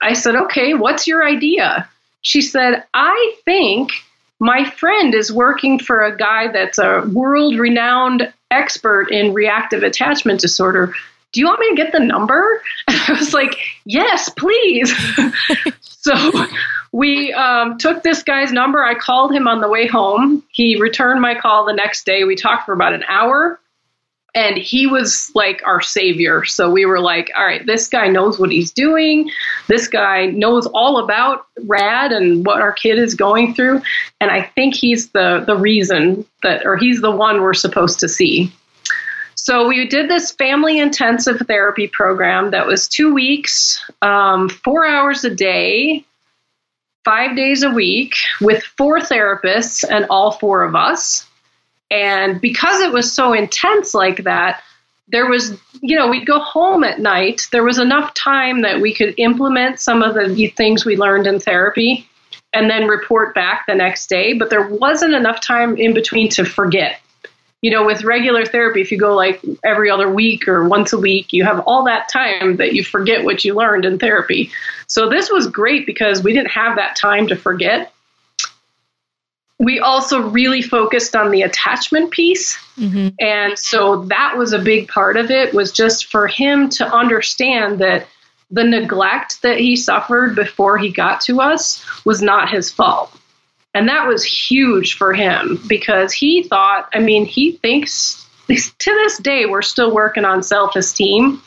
[0.00, 1.88] I said, Okay, what's your idea?
[2.22, 3.92] She said, I think
[4.38, 10.40] my friend is working for a guy that's a world renowned expert in reactive attachment
[10.40, 10.94] disorder.
[11.32, 12.62] Do you want me to get the number?
[12.88, 14.92] And I was like, Yes, please.
[15.80, 16.14] so
[16.92, 18.84] we um, took this guy's number.
[18.84, 20.42] I called him on the way home.
[20.52, 22.24] He returned my call the next day.
[22.24, 23.58] We talked for about an hour,
[24.34, 26.44] and he was like our savior.
[26.44, 29.30] So we were like, all right, this guy knows what he's doing.
[29.68, 33.80] This guy knows all about RAD and what our kid is going through.
[34.20, 38.08] And I think he's the the reason that, or he's the one we're supposed to
[38.08, 38.52] see.
[39.44, 45.24] So we did this family intensive therapy program that was two weeks, um, four hours
[45.24, 46.04] a day
[47.04, 51.26] five days a week with four therapists and all four of us.
[51.90, 54.62] And because it was so intense like that,
[55.08, 57.48] there was, you know, we'd go home at night.
[57.50, 61.40] There was enough time that we could implement some of the things we learned in
[61.40, 62.08] therapy
[62.52, 64.34] and then report back the next day.
[64.34, 67.00] But there wasn't enough time in between to forget
[67.62, 70.98] you know, with regular therapy, if you go like every other week or once a
[70.98, 74.50] week, you have all that time that you forget what you learned in therapy.
[74.88, 77.92] So this was great because we didn't have that time to forget.
[79.60, 82.56] We also really focused on the attachment piece.
[82.76, 83.10] Mm-hmm.
[83.20, 87.78] And so that was a big part of it was just for him to understand
[87.78, 88.08] that
[88.50, 93.16] the neglect that he suffered before he got to us was not his fault
[93.74, 99.18] and that was huge for him because he thought, I mean, he thinks to this
[99.18, 101.40] day we're still working on self esteem,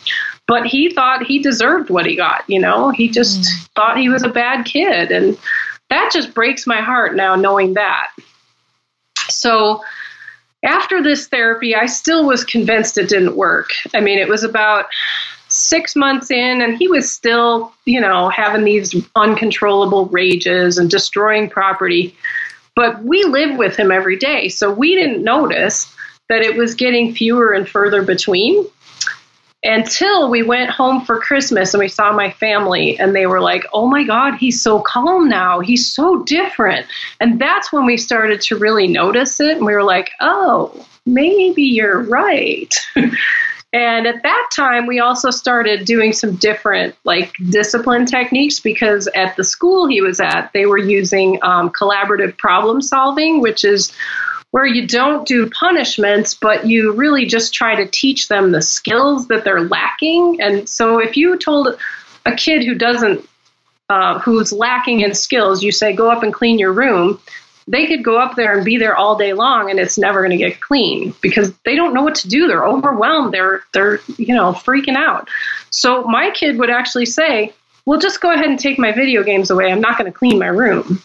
[0.47, 2.89] but he thought he deserved what he got, you know?
[2.89, 3.69] He just mm.
[3.75, 5.11] thought he was a bad kid.
[5.11, 5.37] And
[5.89, 8.11] that just breaks my heart now knowing that.
[9.29, 9.83] So,
[10.63, 13.69] after this therapy, I still was convinced it didn't work.
[13.93, 14.85] I mean, it was about
[15.55, 21.49] six months in, and he was still, you know, having these uncontrollable rages and destroying
[21.49, 22.15] property.
[22.75, 25.93] But we live with him every day, so we didn't notice
[26.29, 28.65] that it was getting fewer and further between
[29.65, 33.65] until we went home for Christmas and we saw my family, and they were like,
[33.73, 35.59] oh my God, he's so calm now.
[35.59, 36.85] He's so different.
[37.19, 39.57] And that's when we started to really notice it.
[39.57, 42.73] And we were like, oh, maybe you're right.
[43.75, 49.35] And at that time, we also started doing some different like discipline techniques because at
[49.35, 53.91] the school he was at, they were using um, collaborative problem solving, which is
[54.51, 59.27] where you don't do punishments, but you really just try to teach them the skills
[59.27, 60.39] that they're lacking.
[60.39, 61.77] And so if you told
[62.25, 63.27] a kid who doesn't,
[63.89, 67.19] uh, who's lacking in skills, you say, go up and clean your room,
[67.67, 70.37] they could go up there and be there all day long and it's never going
[70.37, 72.47] to get clean because they don't know what to do.
[72.47, 73.33] They're overwhelmed.
[73.33, 75.29] They're they're you know freaking out.
[75.71, 77.53] So my kid would actually say
[77.85, 79.71] well just go ahead and take my video games away.
[79.71, 81.01] I'm not going to clean my room.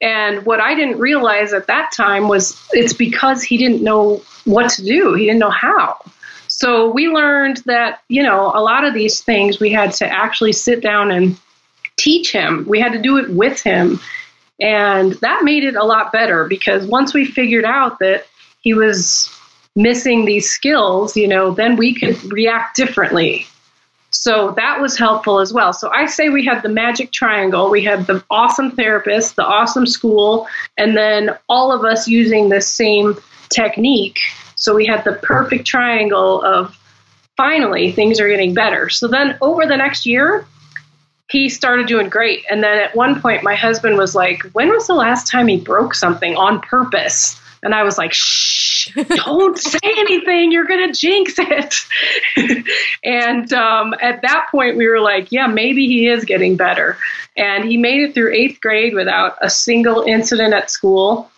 [0.00, 4.70] And what i didn't realize at that time was it's because he didn't know what
[4.72, 5.14] to do.
[5.14, 5.98] He didn't know how.
[6.48, 10.52] So we learned that, you know, a lot of these things we had to actually
[10.52, 11.38] sit down and
[11.96, 12.64] teach him.
[12.68, 13.98] We had to do it with him.
[14.60, 18.26] And that made it a lot better because once we figured out that
[18.60, 19.30] he was
[19.76, 23.46] missing these skills, you know, then we could react differently.
[24.10, 25.72] So that was helpful as well.
[25.72, 27.68] So I say we had the magic triangle.
[27.68, 30.46] We had the awesome therapist, the awesome school,
[30.78, 33.16] and then all of us using the same
[33.48, 34.20] technique.
[34.54, 36.78] So we had the perfect triangle of
[37.36, 38.88] finally things are getting better.
[38.88, 40.46] So then over the next year,
[41.30, 42.44] he started doing great.
[42.50, 45.56] And then at one point, my husband was like, When was the last time he
[45.56, 47.40] broke something on purpose?
[47.62, 48.90] And I was like, Shh,
[49.24, 50.52] don't say anything.
[50.52, 52.66] You're going to jinx it.
[53.04, 56.98] and um, at that point, we were like, Yeah, maybe he is getting better.
[57.36, 61.30] And he made it through eighth grade without a single incident at school.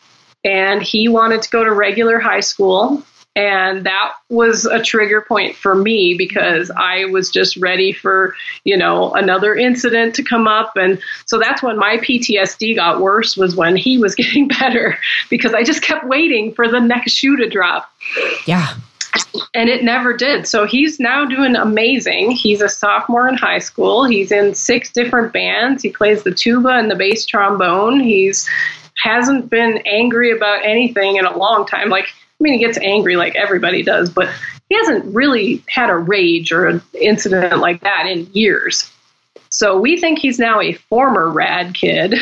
[0.45, 3.03] And he wanted to go to regular high school.
[3.37, 8.79] And that was a trigger point for me because I was just ready for, you
[8.79, 10.73] know, another incident to come up.
[10.75, 15.53] And so that's when my PTSD got worse was when he was getting better because
[15.53, 17.93] I just kept waiting for the next shoe to drop.
[18.47, 18.75] Yeah.
[19.53, 20.47] And it never did.
[20.47, 22.31] So he's now doing amazing.
[22.31, 24.05] He's a sophomore in high school.
[24.05, 25.83] He's in six different bands.
[25.83, 28.01] He plays the tuba and the bass trombone.
[28.01, 28.49] He's
[29.03, 31.91] hasn't been angry about anything in a long time.
[31.91, 32.07] Like
[32.39, 34.29] I mean, he gets angry like everybody does, but
[34.69, 38.91] he hasn't really had a rage or an incident like that in years.
[39.49, 42.15] So we think he's now a former rad kid.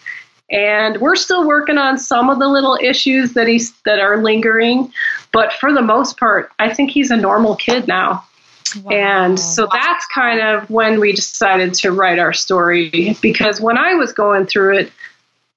[0.50, 4.92] and we're still working on some of the little issues that he's that are lingering,
[5.32, 8.24] but for the most part, I think he's a normal kid now.
[8.82, 8.90] Wow.
[8.90, 13.94] And so that's kind of when we decided to write our story because when I
[13.94, 14.92] was going through it,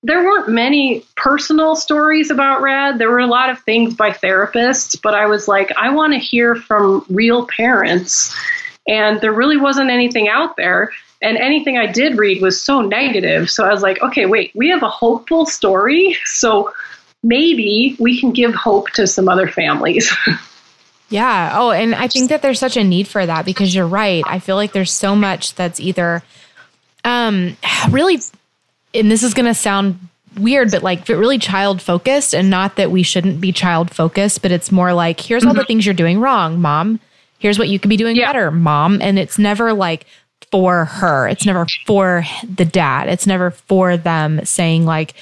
[0.06, 3.00] there weren't many personal stories about rad.
[3.00, 6.20] There were a lot of things by therapists, but I was like, I want to
[6.20, 8.32] hear from real parents.
[8.88, 10.92] And there really wasn't anything out there.
[11.24, 13.50] And anything I did read was so negative.
[13.50, 16.16] So I was like, okay, wait, we have a hopeful story.
[16.26, 16.72] So
[17.24, 20.16] maybe we can give hope to some other families.
[21.10, 21.54] yeah.
[21.56, 24.24] Oh, and I think that there's such a need for that because you're right.
[24.28, 26.22] I feel like there's so much that's either
[27.04, 27.58] um,
[27.90, 28.20] really
[28.96, 30.00] and this is going to sound
[30.38, 34.52] weird, but like really child focused and not that we shouldn't be child focused, but
[34.52, 35.50] it's more like, here's mm-hmm.
[35.50, 35.68] all the mm-hmm.
[35.68, 37.00] things you're doing wrong, mom.
[37.40, 38.28] Here's what you could be doing yeah.
[38.28, 39.02] better, mom.
[39.02, 40.06] And it's never like
[40.52, 41.28] for her.
[41.28, 43.08] It's never for the dad.
[43.08, 45.14] It's never for them saying like,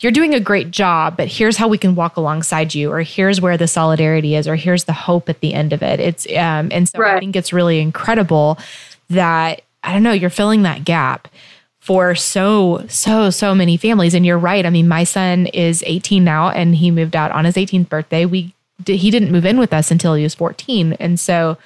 [0.00, 3.40] you're doing a great job, but here's how we can walk alongside you, or here's
[3.40, 6.00] where the solidarity is, or here's the hope at the end of it.
[6.00, 7.16] It's um, and so right.
[7.16, 8.58] I think it's really incredible
[9.10, 11.28] that I don't know, you're filling that gap
[11.82, 14.14] for so, so, so many families.
[14.14, 14.64] And you're right.
[14.64, 18.24] I mean, my son is 18 now and he moved out on his 18th birthday.
[18.24, 18.54] We
[18.86, 20.92] he didn't move in with us until he was 14.
[20.94, 21.58] And so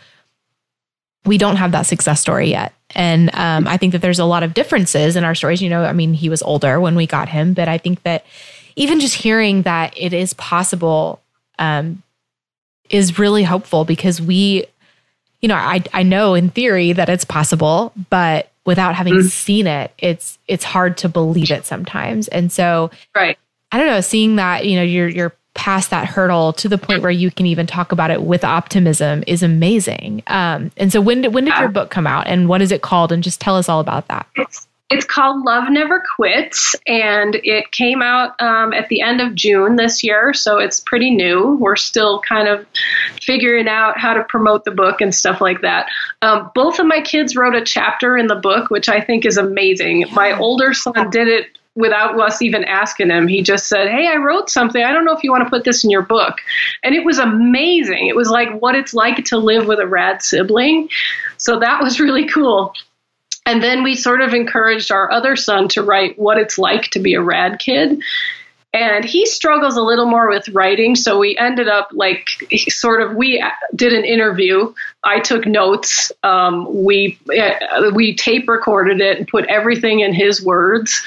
[1.27, 2.73] we don't have that success story yet.
[2.95, 5.61] And um, I think that there's a lot of differences in our stories.
[5.61, 8.25] You know, I mean, he was older when we got him, but I think that
[8.75, 11.21] even just hearing that it is possible
[11.59, 12.03] um,
[12.89, 14.65] is really hopeful because we,
[15.43, 19.29] you know, I, I know in theory that it's possible, but without having mm-hmm.
[19.29, 22.29] seen it, it's it's hard to believe it sometimes.
[22.29, 23.39] And so right.
[23.73, 27.01] I don't know, seeing that, you know, you're you're past that hurdle to the point
[27.01, 30.23] where you can even talk about it with optimism is amazing.
[30.27, 31.61] Um, and so when did when did yeah.
[31.61, 33.11] your book come out and what is it called?
[33.11, 34.27] And just tell us all about that.
[34.37, 39.35] It's it's called Love Never Quits, and it came out um, at the end of
[39.35, 41.57] June this year, so it's pretty new.
[41.57, 42.65] We're still kind of
[43.21, 45.89] figuring out how to promote the book and stuff like that.
[46.23, 49.37] Um, both of my kids wrote a chapter in the book, which I think is
[49.37, 50.03] amazing.
[50.03, 50.15] Yeah.
[50.15, 53.27] My older son did it without us even asking him.
[53.27, 54.83] He just said, Hey, I wrote something.
[54.83, 56.37] I don't know if you want to put this in your book.
[56.83, 58.07] And it was amazing.
[58.07, 60.89] It was like what it's like to live with a rad sibling.
[61.37, 62.73] So that was really cool.
[63.47, 66.99] And then we sort of encouraged our other son to write what it's like to
[66.99, 68.03] be a rad kid.
[68.75, 72.29] And he struggles a little more with writing, so we ended up like
[72.69, 73.43] sort of we
[73.75, 74.75] did an interview.
[75.03, 76.13] I took notes.
[76.23, 81.03] Um, we uh, we tape recorded it and put everything in his words.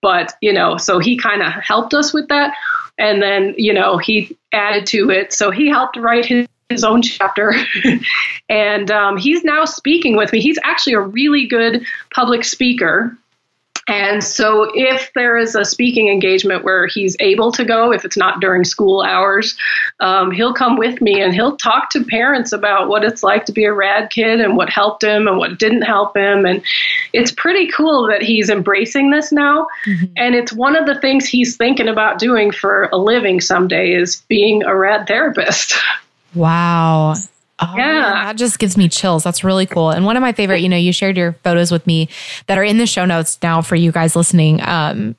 [0.00, 2.54] But you know, so he kind of helped us with that,
[2.98, 5.32] and then you know he added to it.
[5.32, 7.54] So he helped write his his own chapter.
[8.48, 10.40] and um, he's now speaking with me.
[10.40, 13.16] He's actually a really good public speaker.
[13.90, 18.18] And so, if there is a speaking engagement where he's able to go, if it's
[18.18, 19.56] not during school hours,
[20.00, 23.52] um, he'll come with me and he'll talk to parents about what it's like to
[23.52, 26.44] be a rad kid and what helped him and what didn't help him.
[26.44, 26.62] And
[27.14, 29.68] it's pretty cool that he's embracing this now.
[29.86, 30.12] Mm-hmm.
[30.18, 34.20] And it's one of the things he's thinking about doing for a living someday is
[34.28, 35.72] being a rad therapist.
[36.34, 37.14] Wow.
[37.60, 38.26] Oh, yeah.
[38.26, 39.24] That just gives me chills.
[39.24, 39.90] That's really cool.
[39.90, 42.08] And one of my favorite, you know, you shared your photos with me
[42.46, 44.60] that are in the show notes now for you guys listening.
[44.62, 45.16] Um,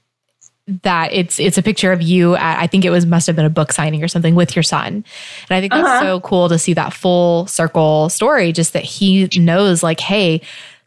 [0.84, 3.45] that it's it's a picture of you at I think it was must have been
[3.45, 4.88] a book signing or something with your son.
[4.93, 5.05] And
[5.49, 6.01] I think that's uh-huh.
[6.01, 10.41] so cool to see that full circle story just that he knows like hey,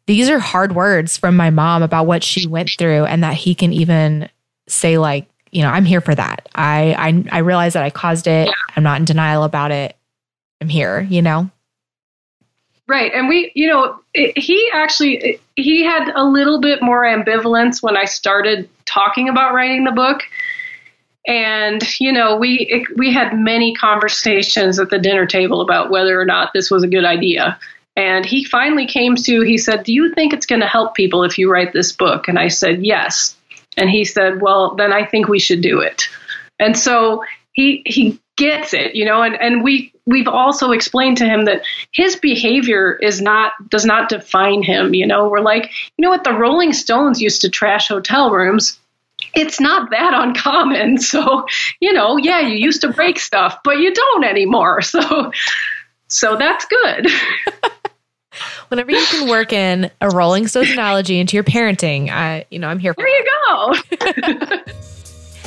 [0.07, 3.55] these are hard words from my mom about what she went through and that he
[3.55, 4.29] can even
[4.69, 6.49] say like, you know, I'm here for that.
[6.55, 8.49] I I I realize that I caused it.
[8.77, 9.97] I'm not in denial about it.
[10.63, 11.51] I'm here, you know.
[12.87, 13.13] Right.
[13.13, 17.97] And we, you know, it, he actually he had a little bit more ambivalence when
[17.97, 20.23] I started talking about writing the book.
[21.27, 26.21] And you know, we it, we had many conversations at the dinner table about whether
[26.21, 27.59] or not this was a good idea.
[27.97, 31.25] And he finally came to he said, "Do you think it's going to help people
[31.25, 33.37] if you write this book?" And I said, "Yes."
[33.77, 36.05] And he said, "Well, then I think we should do it."
[36.61, 41.27] And so he he gets it, you know, and, and we we've also explained to
[41.27, 41.63] him that
[41.93, 45.29] his behavior is not does not define him, you know.
[45.29, 48.79] We're like, you know what, the Rolling Stones used to trash hotel rooms.
[49.35, 50.99] It's not that uncommon.
[51.03, 51.47] So,
[51.81, 54.83] you know, yeah, you used to break stuff, but you don't anymore.
[54.93, 55.33] So
[56.09, 57.07] so that's good.
[58.69, 62.69] Whenever you can work in a Rolling Stones analogy into your parenting, I, you know,
[62.69, 63.03] I'm here for.
[63.03, 64.73] There you go.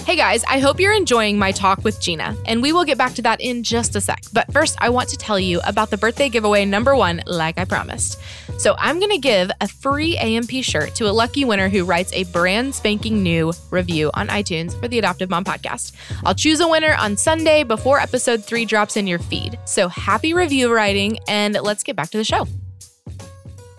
[0.05, 3.15] Hey guys, I hope you're enjoying my talk with Gina, and we will get back
[3.15, 4.21] to that in just a sec.
[4.33, 7.65] But first, I want to tell you about the birthday giveaway number one, like I
[7.65, 8.19] promised.
[8.59, 12.13] So, I'm going to give a free AMP shirt to a lucky winner who writes
[12.13, 15.93] a brand spanking new review on iTunes for the Adoptive Mom podcast.
[16.23, 19.57] I'll choose a winner on Sunday before episode three drops in your feed.
[19.65, 22.45] So, happy review writing, and let's get back to the show.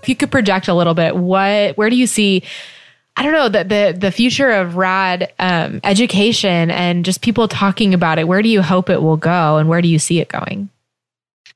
[0.03, 2.43] If you could project a little bit, what, where do you see?
[3.17, 7.95] I don't know the the the future of rad um, education and just people talking
[7.95, 8.29] about it.
[8.29, 10.69] Where do you hope it will go, and where do you see it going?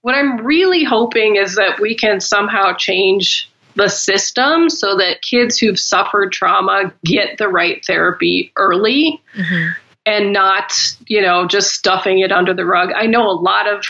[0.03, 5.59] What I'm really hoping is that we can somehow change the system so that kids
[5.59, 9.71] who've suffered trauma get the right therapy early mm-hmm.
[10.07, 10.73] and not,
[11.07, 12.91] you know, just stuffing it under the rug.
[12.95, 13.85] I know a lot of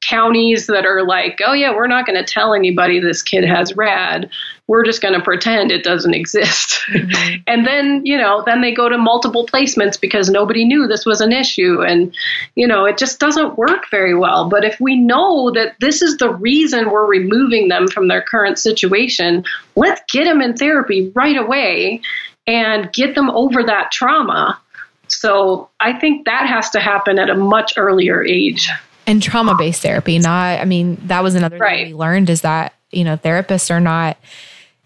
[0.00, 3.76] counties that are like, oh, yeah, we're not going to tell anybody this kid has
[3.76, 4.30] RAD.
[4.66, 6.78] We're just going to pretend it doesn't exist.
[6.90, 7.42] Mm-hmm.
[7.46, 11.20] and then, you know, then they go to multiple placements because nobody knew this was
[11.20, 11.82] an issue.
[11.82, 12.12] And,
[12.56, 14.48] you know, it just doesn't work very well.
[14.48, 18.58] But if we know that this is the reason we're removing them from their current
[18.58, 19.44] situation,
[19.76, 22.00] let's get them in therapy right away
[22.46, 24.58] and get them over that trauma.
[25.06, 28.68] So I think that has to happen at a much earlier age
[29.06, 31.84] and trauma based therapy not i mean that was another right.
[31.84, 34.16] thing we learned is that you know therapists are not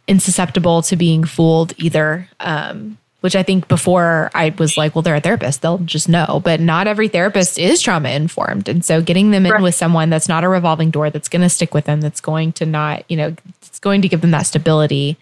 [0.09, 5.15] insusceptible to being fooled either um, which i think before i was like well they're
[5.15, 9.31] a therapist they'll just know but not every therapist is trauma informed and so getting
[9.31, 9.62] them in right.
[9.62, 12.53] with someone that's not a revolving door that's going to stick with them that's going
[12.53, 15.17] to not you know it's going to give them that stability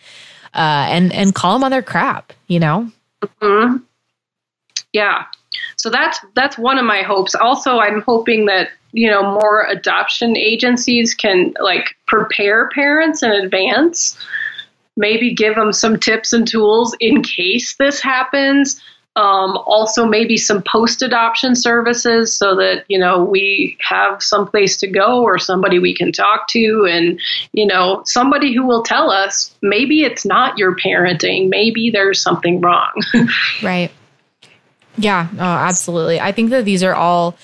[0.54, 2.90] uh, and and call them on their crap you know
[3.22, 3.76] mm-hmm.
[4.92, 5.24] yeah
[5.76, 10.36] so that's that's one of my hopes also i'm hoping that you know more adoption
[10.36, 14.16] agencies can like prepare parents in advance
[14.96, 18.80] maybe give them some tips and tools in case this happens.
[19.14, 24.78] Um, also maybe some post adoption services so that you know we have some place
[24.78, 26.86] to go or somebody we can talk to.
[26.90, 27.20] And
[27.52, 32.60] you know somebody who will tell us maybe it's not your parenting maybe there's something
[32.60, 32.92] wrong.
[33.62, 33.90] Right.
[34.96, 36.18] Yeah oh, absolutely.
[36.18, 37.36] I think that these are all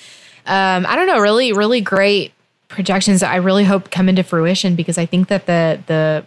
[0.48, 2.32] um, I don't know, really, really great
[2.68, 6.26] projections that I really hope come into fruition because I think that the the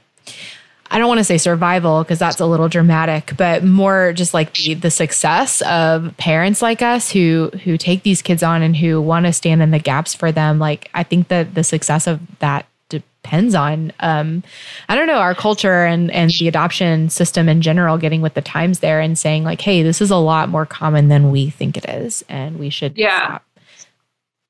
[0.93, 4.53] I don't want to say survival because that's a little dramatic, but more just like
[4.53, 9.01] the the success of parents like us who who take these kids on and who
[9.01, 10.59] want to stand in the gaps for them.
[10.59, 14.43] Like I think that the success of that depends on um,
[14.89, 18.41] I don't know our culture and and the adoption system in general getting with the
[18.41, 21.77] times there and saying like, hey, this is a lot more common than we think
[21.77, 23.27] it is, and we should yeah.
[23.27, 23.43] Stop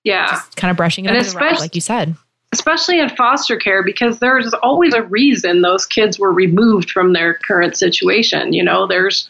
[0.03, 0.27] yeah.
[0.29, 2.15] Just kind of brushing it and under the rug, like you said.
[2.53, 7.35] Especially in foster care, because there's always a reason those kids were removed from their
[7.35, 8.51] current situation.
[8.53, 9.29] You know, there's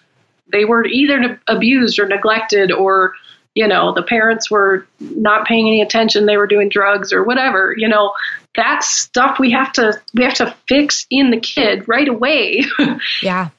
[0.52, 3.14] they were either abused or neglected or
[3.56, 7.74] you know the parents were not paying any attention they were doing drugs or whatever
[7.78, 8.14] you know
[8.56, 12.64] that's stuff we have to we have to fix in the kid right away
[13.22, 13.50] yeah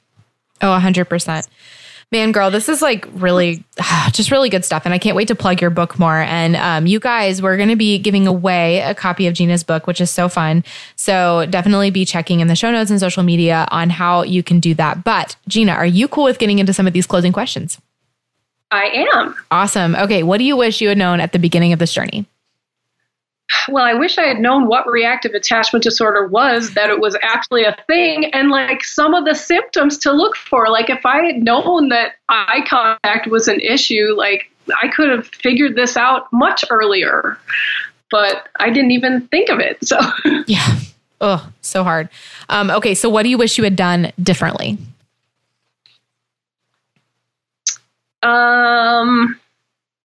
[0.63, 1.47] oh 100%
[2.13, 3.65] Man, girl, this is like really,
[4.13, 4.83] just really good stuff.
[4.85, 6.19] And I can't wait to plug your book more.
[6.19, 9.87] And um, you guys, we're going to be giving away a copy of Gina's book,
[9.87, 10.63] which is so fun.
[10.95, 14.61] So definitely be checking in the show notes and social media on how you can
[14.61, 15.03] do that.
[15.05, 17.81] But Gina, are you cool with getting into some of these closing questions?
[18.71, 19.35] I am.
[19.51, 19.95] Awesome.
[19.97, 20.23] Okay.
[20.23, 22.27] What do you wish you had known at the beginning of this journey?
[23.69, 27.65] Well, I wish I had known what reactive attachment disorder was, that it was actually
[27.65, 30.69] a thing, and like some of the symptoms to look for.
[30.69, 34.51] Like, if I had known that eye contact was an issue, like
[34.83, 37.39] I could have figured this out much earlier,
[38.11, 39.79] but I didn't even think of it.
[39.85, 39.99] So,
[40.47, 40.79] yeah.
[41.21, 42.09] Oh, so hard.
[42.49, 44.77] Um, okay, so what do you wish you had done differently?
[48.23, 49.39] Um,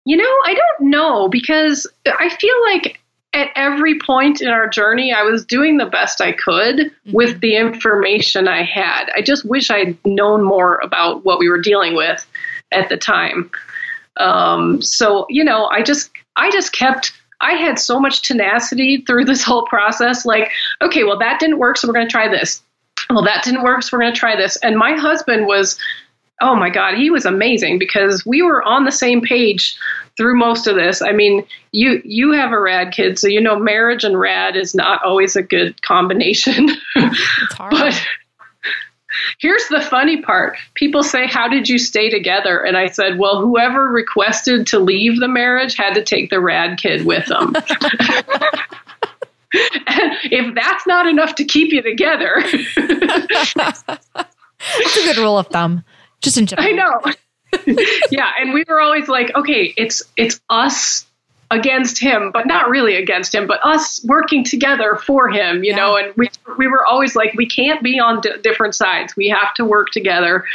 [0.05, 2.99] you know, I don't know because I feel like
[3.35, 7.11] at every point in our journey, I was doing the best I could mm-hmm.
[7.11, 9.09] with the information I had.
[9.13, 12.25] I just wish I'd known more about what we were dealing with
[12.71, 13.51] at the time.
[14.17, 17.11] Um, so you know, I just I just kept.
[17.41, 20.25] I had so much tenacity through this whole process.
[20.25, 20.49] Like,
[20.81, 22.63] okay, well that didn't work, so we're going to try this.
[23.09, 24.55] Well, that didn't work, so we're going to try this.
[24.57, 25.77] And my husband was
[26.41, 29.77] oh my god he was amazing because we were on the same page
[30.17, 31.01] through most of this.
[31.01, 34.73] I mean you you have a rad kid so you know marriage and rad is
[34.73, 36.69] not always a good combination.
[36.95, 38.05] It's but
[39.39, 40.57] here's the funny part.
[40.73, 42.59] People say how did you stay together?
[42.59, 46.77] And i said well whoever requested to leave the marriage had to take the rad
[46.77, 47.53] kid with them.
[49.57, 52.43] If that's not enough to keep you together.
[53.55, 55.83] That's a good rule of thumb
[56.21, 56.67] just in general.
[56.67, 57.01] I know.
[58.11, 61.05] yeah, and we were always like, okay, it's it's us
[61.51, 65.75] against him, but not really against him, but us working together for him, you yeah.
[65.75, 65.97] know.
[65.97, 69.15] And we we were always like, we can't be on d- different sides.
[69.15, 70.45] We have to work together,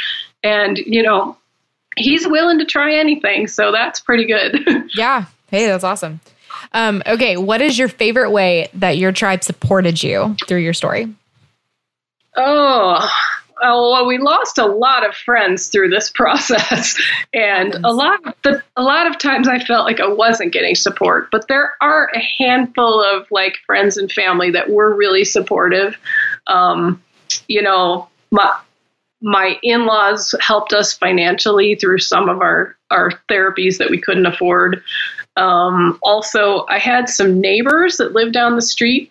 [0.43, 1.37] and you know,
[1.97, 4.89] he's willing to try anything, so that's pretty good.
[4.95, 5.25] yeah.
[5.47, 6.21] Hey, that's awesome.
[6.73, 11.13] Um, okay, what is your favorite way that your tribe supported you through your story?
[12.37, 16.99] Oh, oh, well, we lost a lot of friends through this process,
[17.33, 20.75] and a lot of the, a lot of times I felt like I wasn't getting
[20.75, 21.29] support.
[21.31, 25.95] But there are a handful of like friends and family that were really supportive.
[26.47, 27.01] Um,
[27.47, 28.51] you know, my
[29.21, 34.83] my in-laws helped us financially through some of our our therapies that we couldn't afford.
[35.37, 39.10] Um, also, I had some neighbors that lived down the street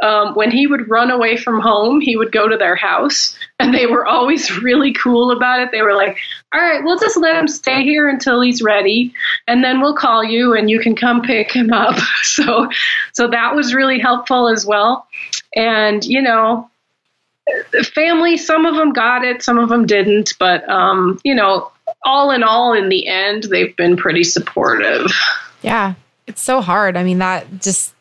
[0.00, 3.74] um, when he would run away from home, he would go to their house, and
[3.74, 5.70] they were always really cool about it.
[5.72, 6.16] They were like,
[6.54, 9.12] "All right, we'll just let him stay here until he's ready,
[9.46, 12.68] and then we'll call you, and you can come pick him up." so,
[13.12, 15.06] so that was really helpful as well.
[15.56, 16.70] And you know,
[17.94, 21.72] family, some of them got it, some of them didn't, but um, you know,
[22.04, 25.10] all in all, in the end, they've been pretty supportive.
[25.62, 25.94] Yeah,
[26.26, 26.96] it's so hard.
[26.96, 27.94] I mean, that just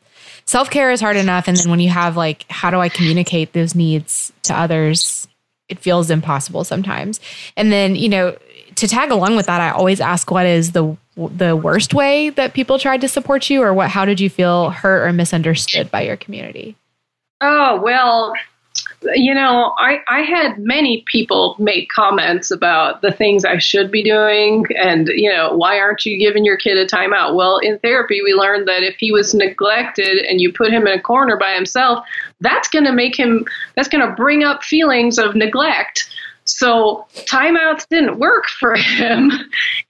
[0.48, 1.48] self care is hard enough.
[1.48, 5.28] And then when you have like, how do I communicate those needs to others?
[5.70, 7.20] It feels impossible sometimes.
[7.56, 8.36] And then, you know,
[8.76, 12.54] to tag along with that, I always ask what is the the worst way that
[12.54, 16.02] people tried to support you or what how did you feel hurt or misunderstood by
[16.02, 16.76] your community?
[17.42, 18.34] Oh, well,
[19.02, 24.04] you know, I, I had many people make comments about the things I should be
[24.04, 27.36] doing and, you know, why aren't you giving your kid a timeout?
[27.36, 30.98] Well, in therapy, we learned that if he was neglected and you put him in
[30.98, 32.04] a corner by himself,
[32.42, 33.46] that's going to make him,
[33.76, 36.10] that's going to bring up feelings of neglect.
[36.46, 39.32] So timeouts didn't work for him.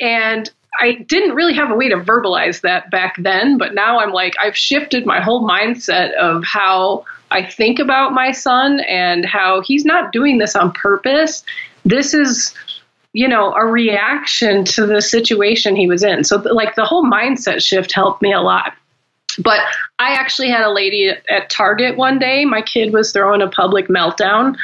[0.02, 4.12] And I didn't really have a way to verbalize that back then, but now I'm
[4.12, 9.62] like, I've shifted my whole mindset of how I think about my son and how
[9.62, 11.44] he's not doing this on purpose.
[11.84, 12.54] This is,
[13.14, 16.24] you know, a reaction to the situation he was in.
[16.24, 18.74] So, like, the whole mindset shift helped me a lot.
[19.40, 19.60] But
[20.00, 22.46] I actually had a lady at Target one day.
[22.46, 24.56] My kid was throwing a public meltdown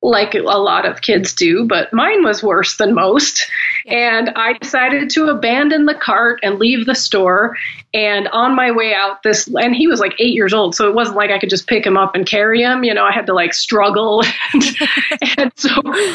[0.00, 3.44] like a lot of kids do, but mine was worse than most.
[3.86, 7.56] And I decided to abandon the cart and leave the store.
[7.92, 10.94] And on my way out, this, and he was like eight years old, so it
[10.94, 12.84] wasn't like I could just pick him up and carry him.
[12.84, 14.22] You know, I had to like struggle.
[14.52, 14.64] and,
[15.38, 15.70] and so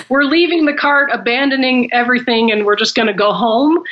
[0.08, 3.84] we're leaving the cart, abandoning everything, and we're just going to go home.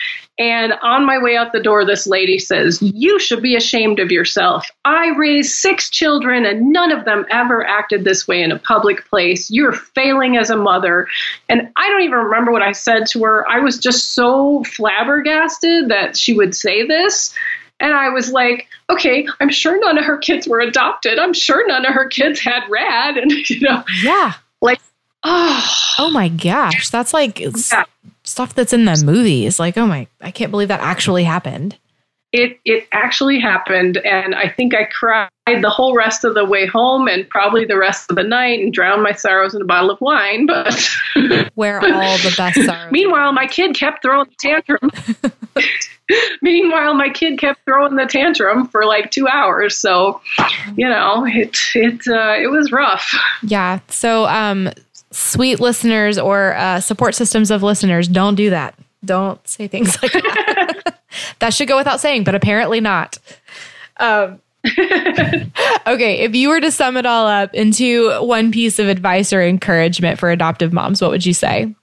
[0.42, 4.12] And on my way out the door, this lady says, You should be ashamed of
[4.12, 4.68] yourself.
[4.86, 9.06] I raised six children and none of them ever acted this way in a public
[9.08, 9.52] place.
[9.52, 11.08] You're failing as a mother.
[11.48, 13.48] And I don't even remember what I said to her.
[13.48, 17.36] I was just so flabbergasted that she would say this.
[17.80, 21.20] And I was like, okay, I'm sure none of her kids were adopted.
[21.20, 23.18] I'm sure none of her kids had rad.
[23.22, 24.34] And, you know, yeah.
[24.60, 24.82] Like,
[25.22, 25.70] oh,
[26.00, 26.90] oh my gosh.
[26.90, 27.84] That's like, yeah
[28.32, 29.60] stuff that's in the movies.
[29.60, 31.78] Like, oh my, I can't believe that actually happened.
[32.32, 36.66] it it actually happened, and I think I cried the whole rest of the way
[36.66, 39.92] home, and probably the rest of the night, and drowned my sorrows in a bottle
[39.92, 40.46] of wine.
[40.46, 40.90] But
[41.56, 42.92] where all the best sorrows.
[42.92, 44.90] Meanwhile, my kid kept throwing the tantrum.
[46.42, 49.78] Meanwhile, my kid kept throwing the tantrum for like two hours.
[49.78, 50.22] So,
[50.76, 53.14] you know, it it uh, it was rough.
[53.44, 53.80] Yeah.
[53.90, 54.70] So, um,
[55.12, 58.78] sweet listeners or uh, support systems of listeners, don't do that.
[59.04, 61.00] Don't say things like that.
[61.40, 63.18] that should go without saying, but apparently not.
[63.98, 69.34] Um, okay, if you were to sum it all up into one piece of advice
[69.34, 71.74] or encouragement for adoptive moms, what would you say?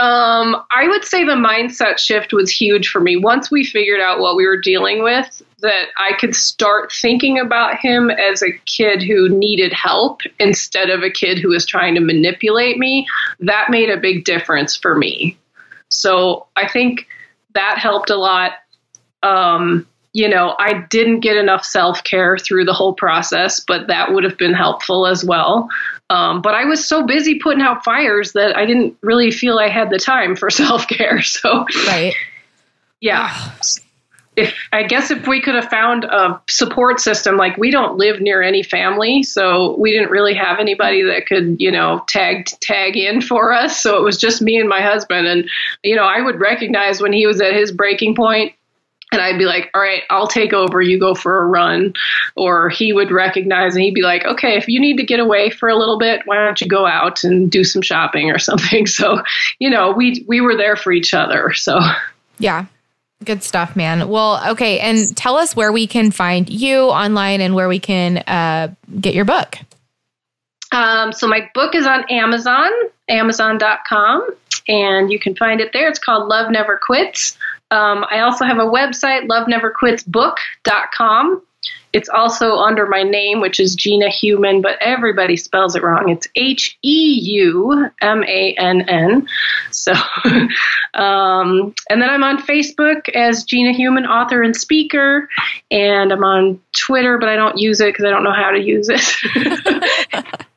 [0.00, 3.18] Um, I would say the mindset shift was huge for me.
[3.18, 7.76] Once we figured out what we were dealing with, that I could start thinking about
[7.76, 12.00] him as a kid who needed help instead of a kid who was trying to
[12.00, 13.06] manipulate me,
[13.40, 15.36] that made a big difference for me.
[15.90, 17.06] So I think
[17.52, 18.52] that helped a lot.
[19.22, 24.14] Um, you know, I didn't get enough self care through the whole process, but that
[24.14, 25.68] would have been helpful as well.
[26.10, 29.68] Um, but I was so busy putting out fires that I didn't really feel I
[29.68, 31.22] had the time for self care.
[31.22, 32.14] So, right.
[33.00, 33.32] Yeah.
[34.36, 38.20] If I guess if we could have found a support system, like we don't live
[38.20, 42.96] near any family, so we didn't really have anybody that could, you know, tag tag
[42.96, 43.80] in for us.
[43.80, 45.48] So it was just me and my husband, and
[45.82, 48.54] you know, I would recognize when he was at his breaking point
[49.12, 50.80] and I'd be like, all right, I'll take over.
[50.80, 51.94] You go for a run.
[52.36, 55.50] Or he would recognize and he'd be like, okay, if you need to get away
[55.50, 58.86] for a little bit, why don't you go out and do some shopping or something?
[58.86, 59.22] So,
[59.58, 61.52] you know, we, we were there for each other.
[61.54, 61.80] So,
[62.38, 62.66] yeah.
[63.22, 64.08] Good stuff, man.
[64.08, 64.78] Well, okay.
[64.78, 69.14] And tell us where we can find you online and where we can uh, get
[69.14, 69.58] your book.
[70.72, 72.70] Um, so, my book is on Amazon,
[73.08, 74.26] amazon.com,
[74.68, 75.86] and you can find it there.
[75.86, 77.36] It's called Love Never Quits.
[77.70, 81.42] Um, I also have a website, loveneverquitsbook.com.
[81.92, 86.08] It's also under my name, which is Gina Heumann, but everybody spells it wrong.
[86.08, 89.26] It's H E U M A N N.
[89.72, 89.92] So,
[90.94, 95.28] um, and then I'm on Facebook as Gina Heumann, author and speaker,
[95.70, 98.60] and I'm on Twitter, but I don't use it because I don't know how to
[98.60, 100.14] use it.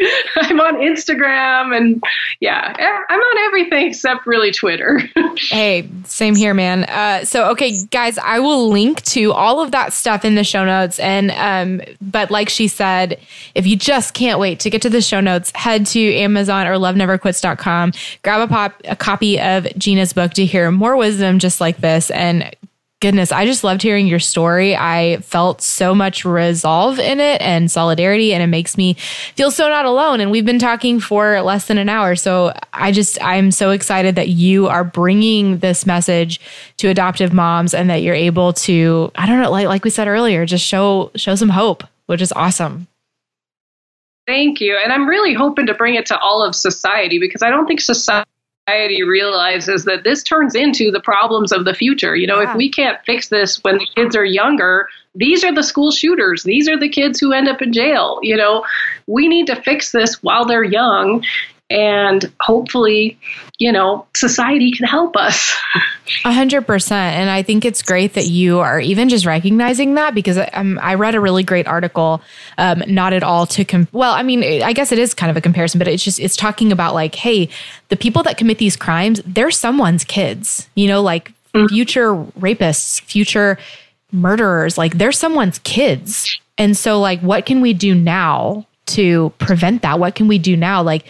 [0.36, 2.02] I'm on Instagram and
[2.40, 2.74] yeah,
[3.08, 5.02] I'm on everything except really Twitter.
[5.36, 6.84] hey, same here, man.
[6.84, 10.64] Uh, so, okay, guys, I will link to all of that stuff in the show
[10.64, 10.98] notes.
[10.98, 13.20] And, um, but like she said,
[13.54, 16.74] if you just can't wait to get to the show notes, head to Amazon or
[16.74, 17.92] loveneverquits.com,
[18.22, 22.10] grab a pop, a copy of Gina's book to hear more wisdom just like this
[22.10, 22.54] and
[23.00, 24.76] goodness, I just loved hearing your story.
[24.76, 28.94] I felt so much resolve in it and solidarity, and it makes me
[29.34, 30.20] feel so not alone.
[30.20, 32.14] And we've been talking for less than an hour.
[32.14, 36.40] So I just, I'm so excited that you are bringing this message
[36.76, 40.06] to adoptive moms and that you're able to, I don't know, like, like we said
[40.06, 42.86] earlier, just show, show some hope, which is awesome.
[44.26, 44.78] Thank you.
[44.80, 47.80] And I'm really hoping to bring it to all of society because I don't think
[47.80, 48.28] society
[48.70, 52.16] society realizes that this turns into the problems of the future.
[52.16, 52.50] You know, yeah.
[52.50, 56.44] if we can't fix this when the kids are younger, these are the school shooters.
[56.44, 58.20] These are the kids who end up in jail.
[58.22, 58.64] You know,
[59.06, 61.24] we need to fix this while they're young
[61.70, 63.16] and hopefully,
[63.58, 65.56] you know, society can help us.
[66.24, 67.16] A hundred percent.
[67.16, 70.94] And I think it's great that you are even just recognizing that because um, I
[70.94, 72.20] read a really great article,
[72.58, 75.36] um, not at all to, com- well, I mean, I guess it is kind of
[75.36, 77.48] a comparison, but it's just, it's talking about like, hey,
[77.88, 81.66] the people that commit these crimes, they're someone's kids, you know, like mm-hmm.
[81.66, 83.58] future rapists, future
[84.10, 86.40] murderers, like they're someone's kids.
[86.58, 89.98] And so, like, what can we do now to prevent that?
[89.98, 90.82] What can we do now?
[90.82, 91.06] Like,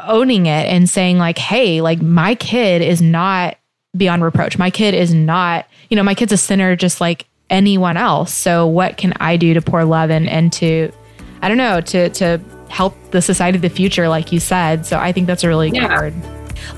[0.00, 3.56] owning it and saying like hey like my kid is not
[3.96, 4.58] beyond reproach.
[4.58, 8.34] My kid is not you know my kid's a sinner just like anyone else.
[8.34, 10.90] So what can i do to pour love and and to
[11.42, 14.84] i don't know to to help the society of the future like you said.
[14.84, 15.88] So i think that's a really yeah.
[15.88, 16.14] good word.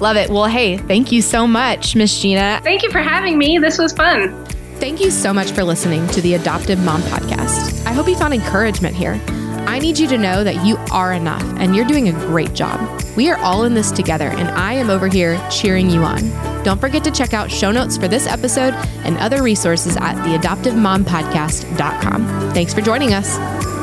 [0.01, 0.29] Love it.
[0.29, 2.61] Well hey thank you so much miss gina.
[2.63, 3.59] Thank you for having me.
[3.59, 4.45] This was fun.
[4.77, 7.87] Thank you so much for listening to the adoptive mom podcast.
[7.87, 9.19] I hope you found encouragement here
[9.67, 13.03] I need you to know that you are enough and you're doing a great job.
[13.17, 16.21] We are all in this together, and I am over here cheering you on.
[16.63, 22.53] Don't forget to check out show notes for this episode and other resources at theadoptivemompodcast.com.
[22.53, 23.76] Thanks for joining us.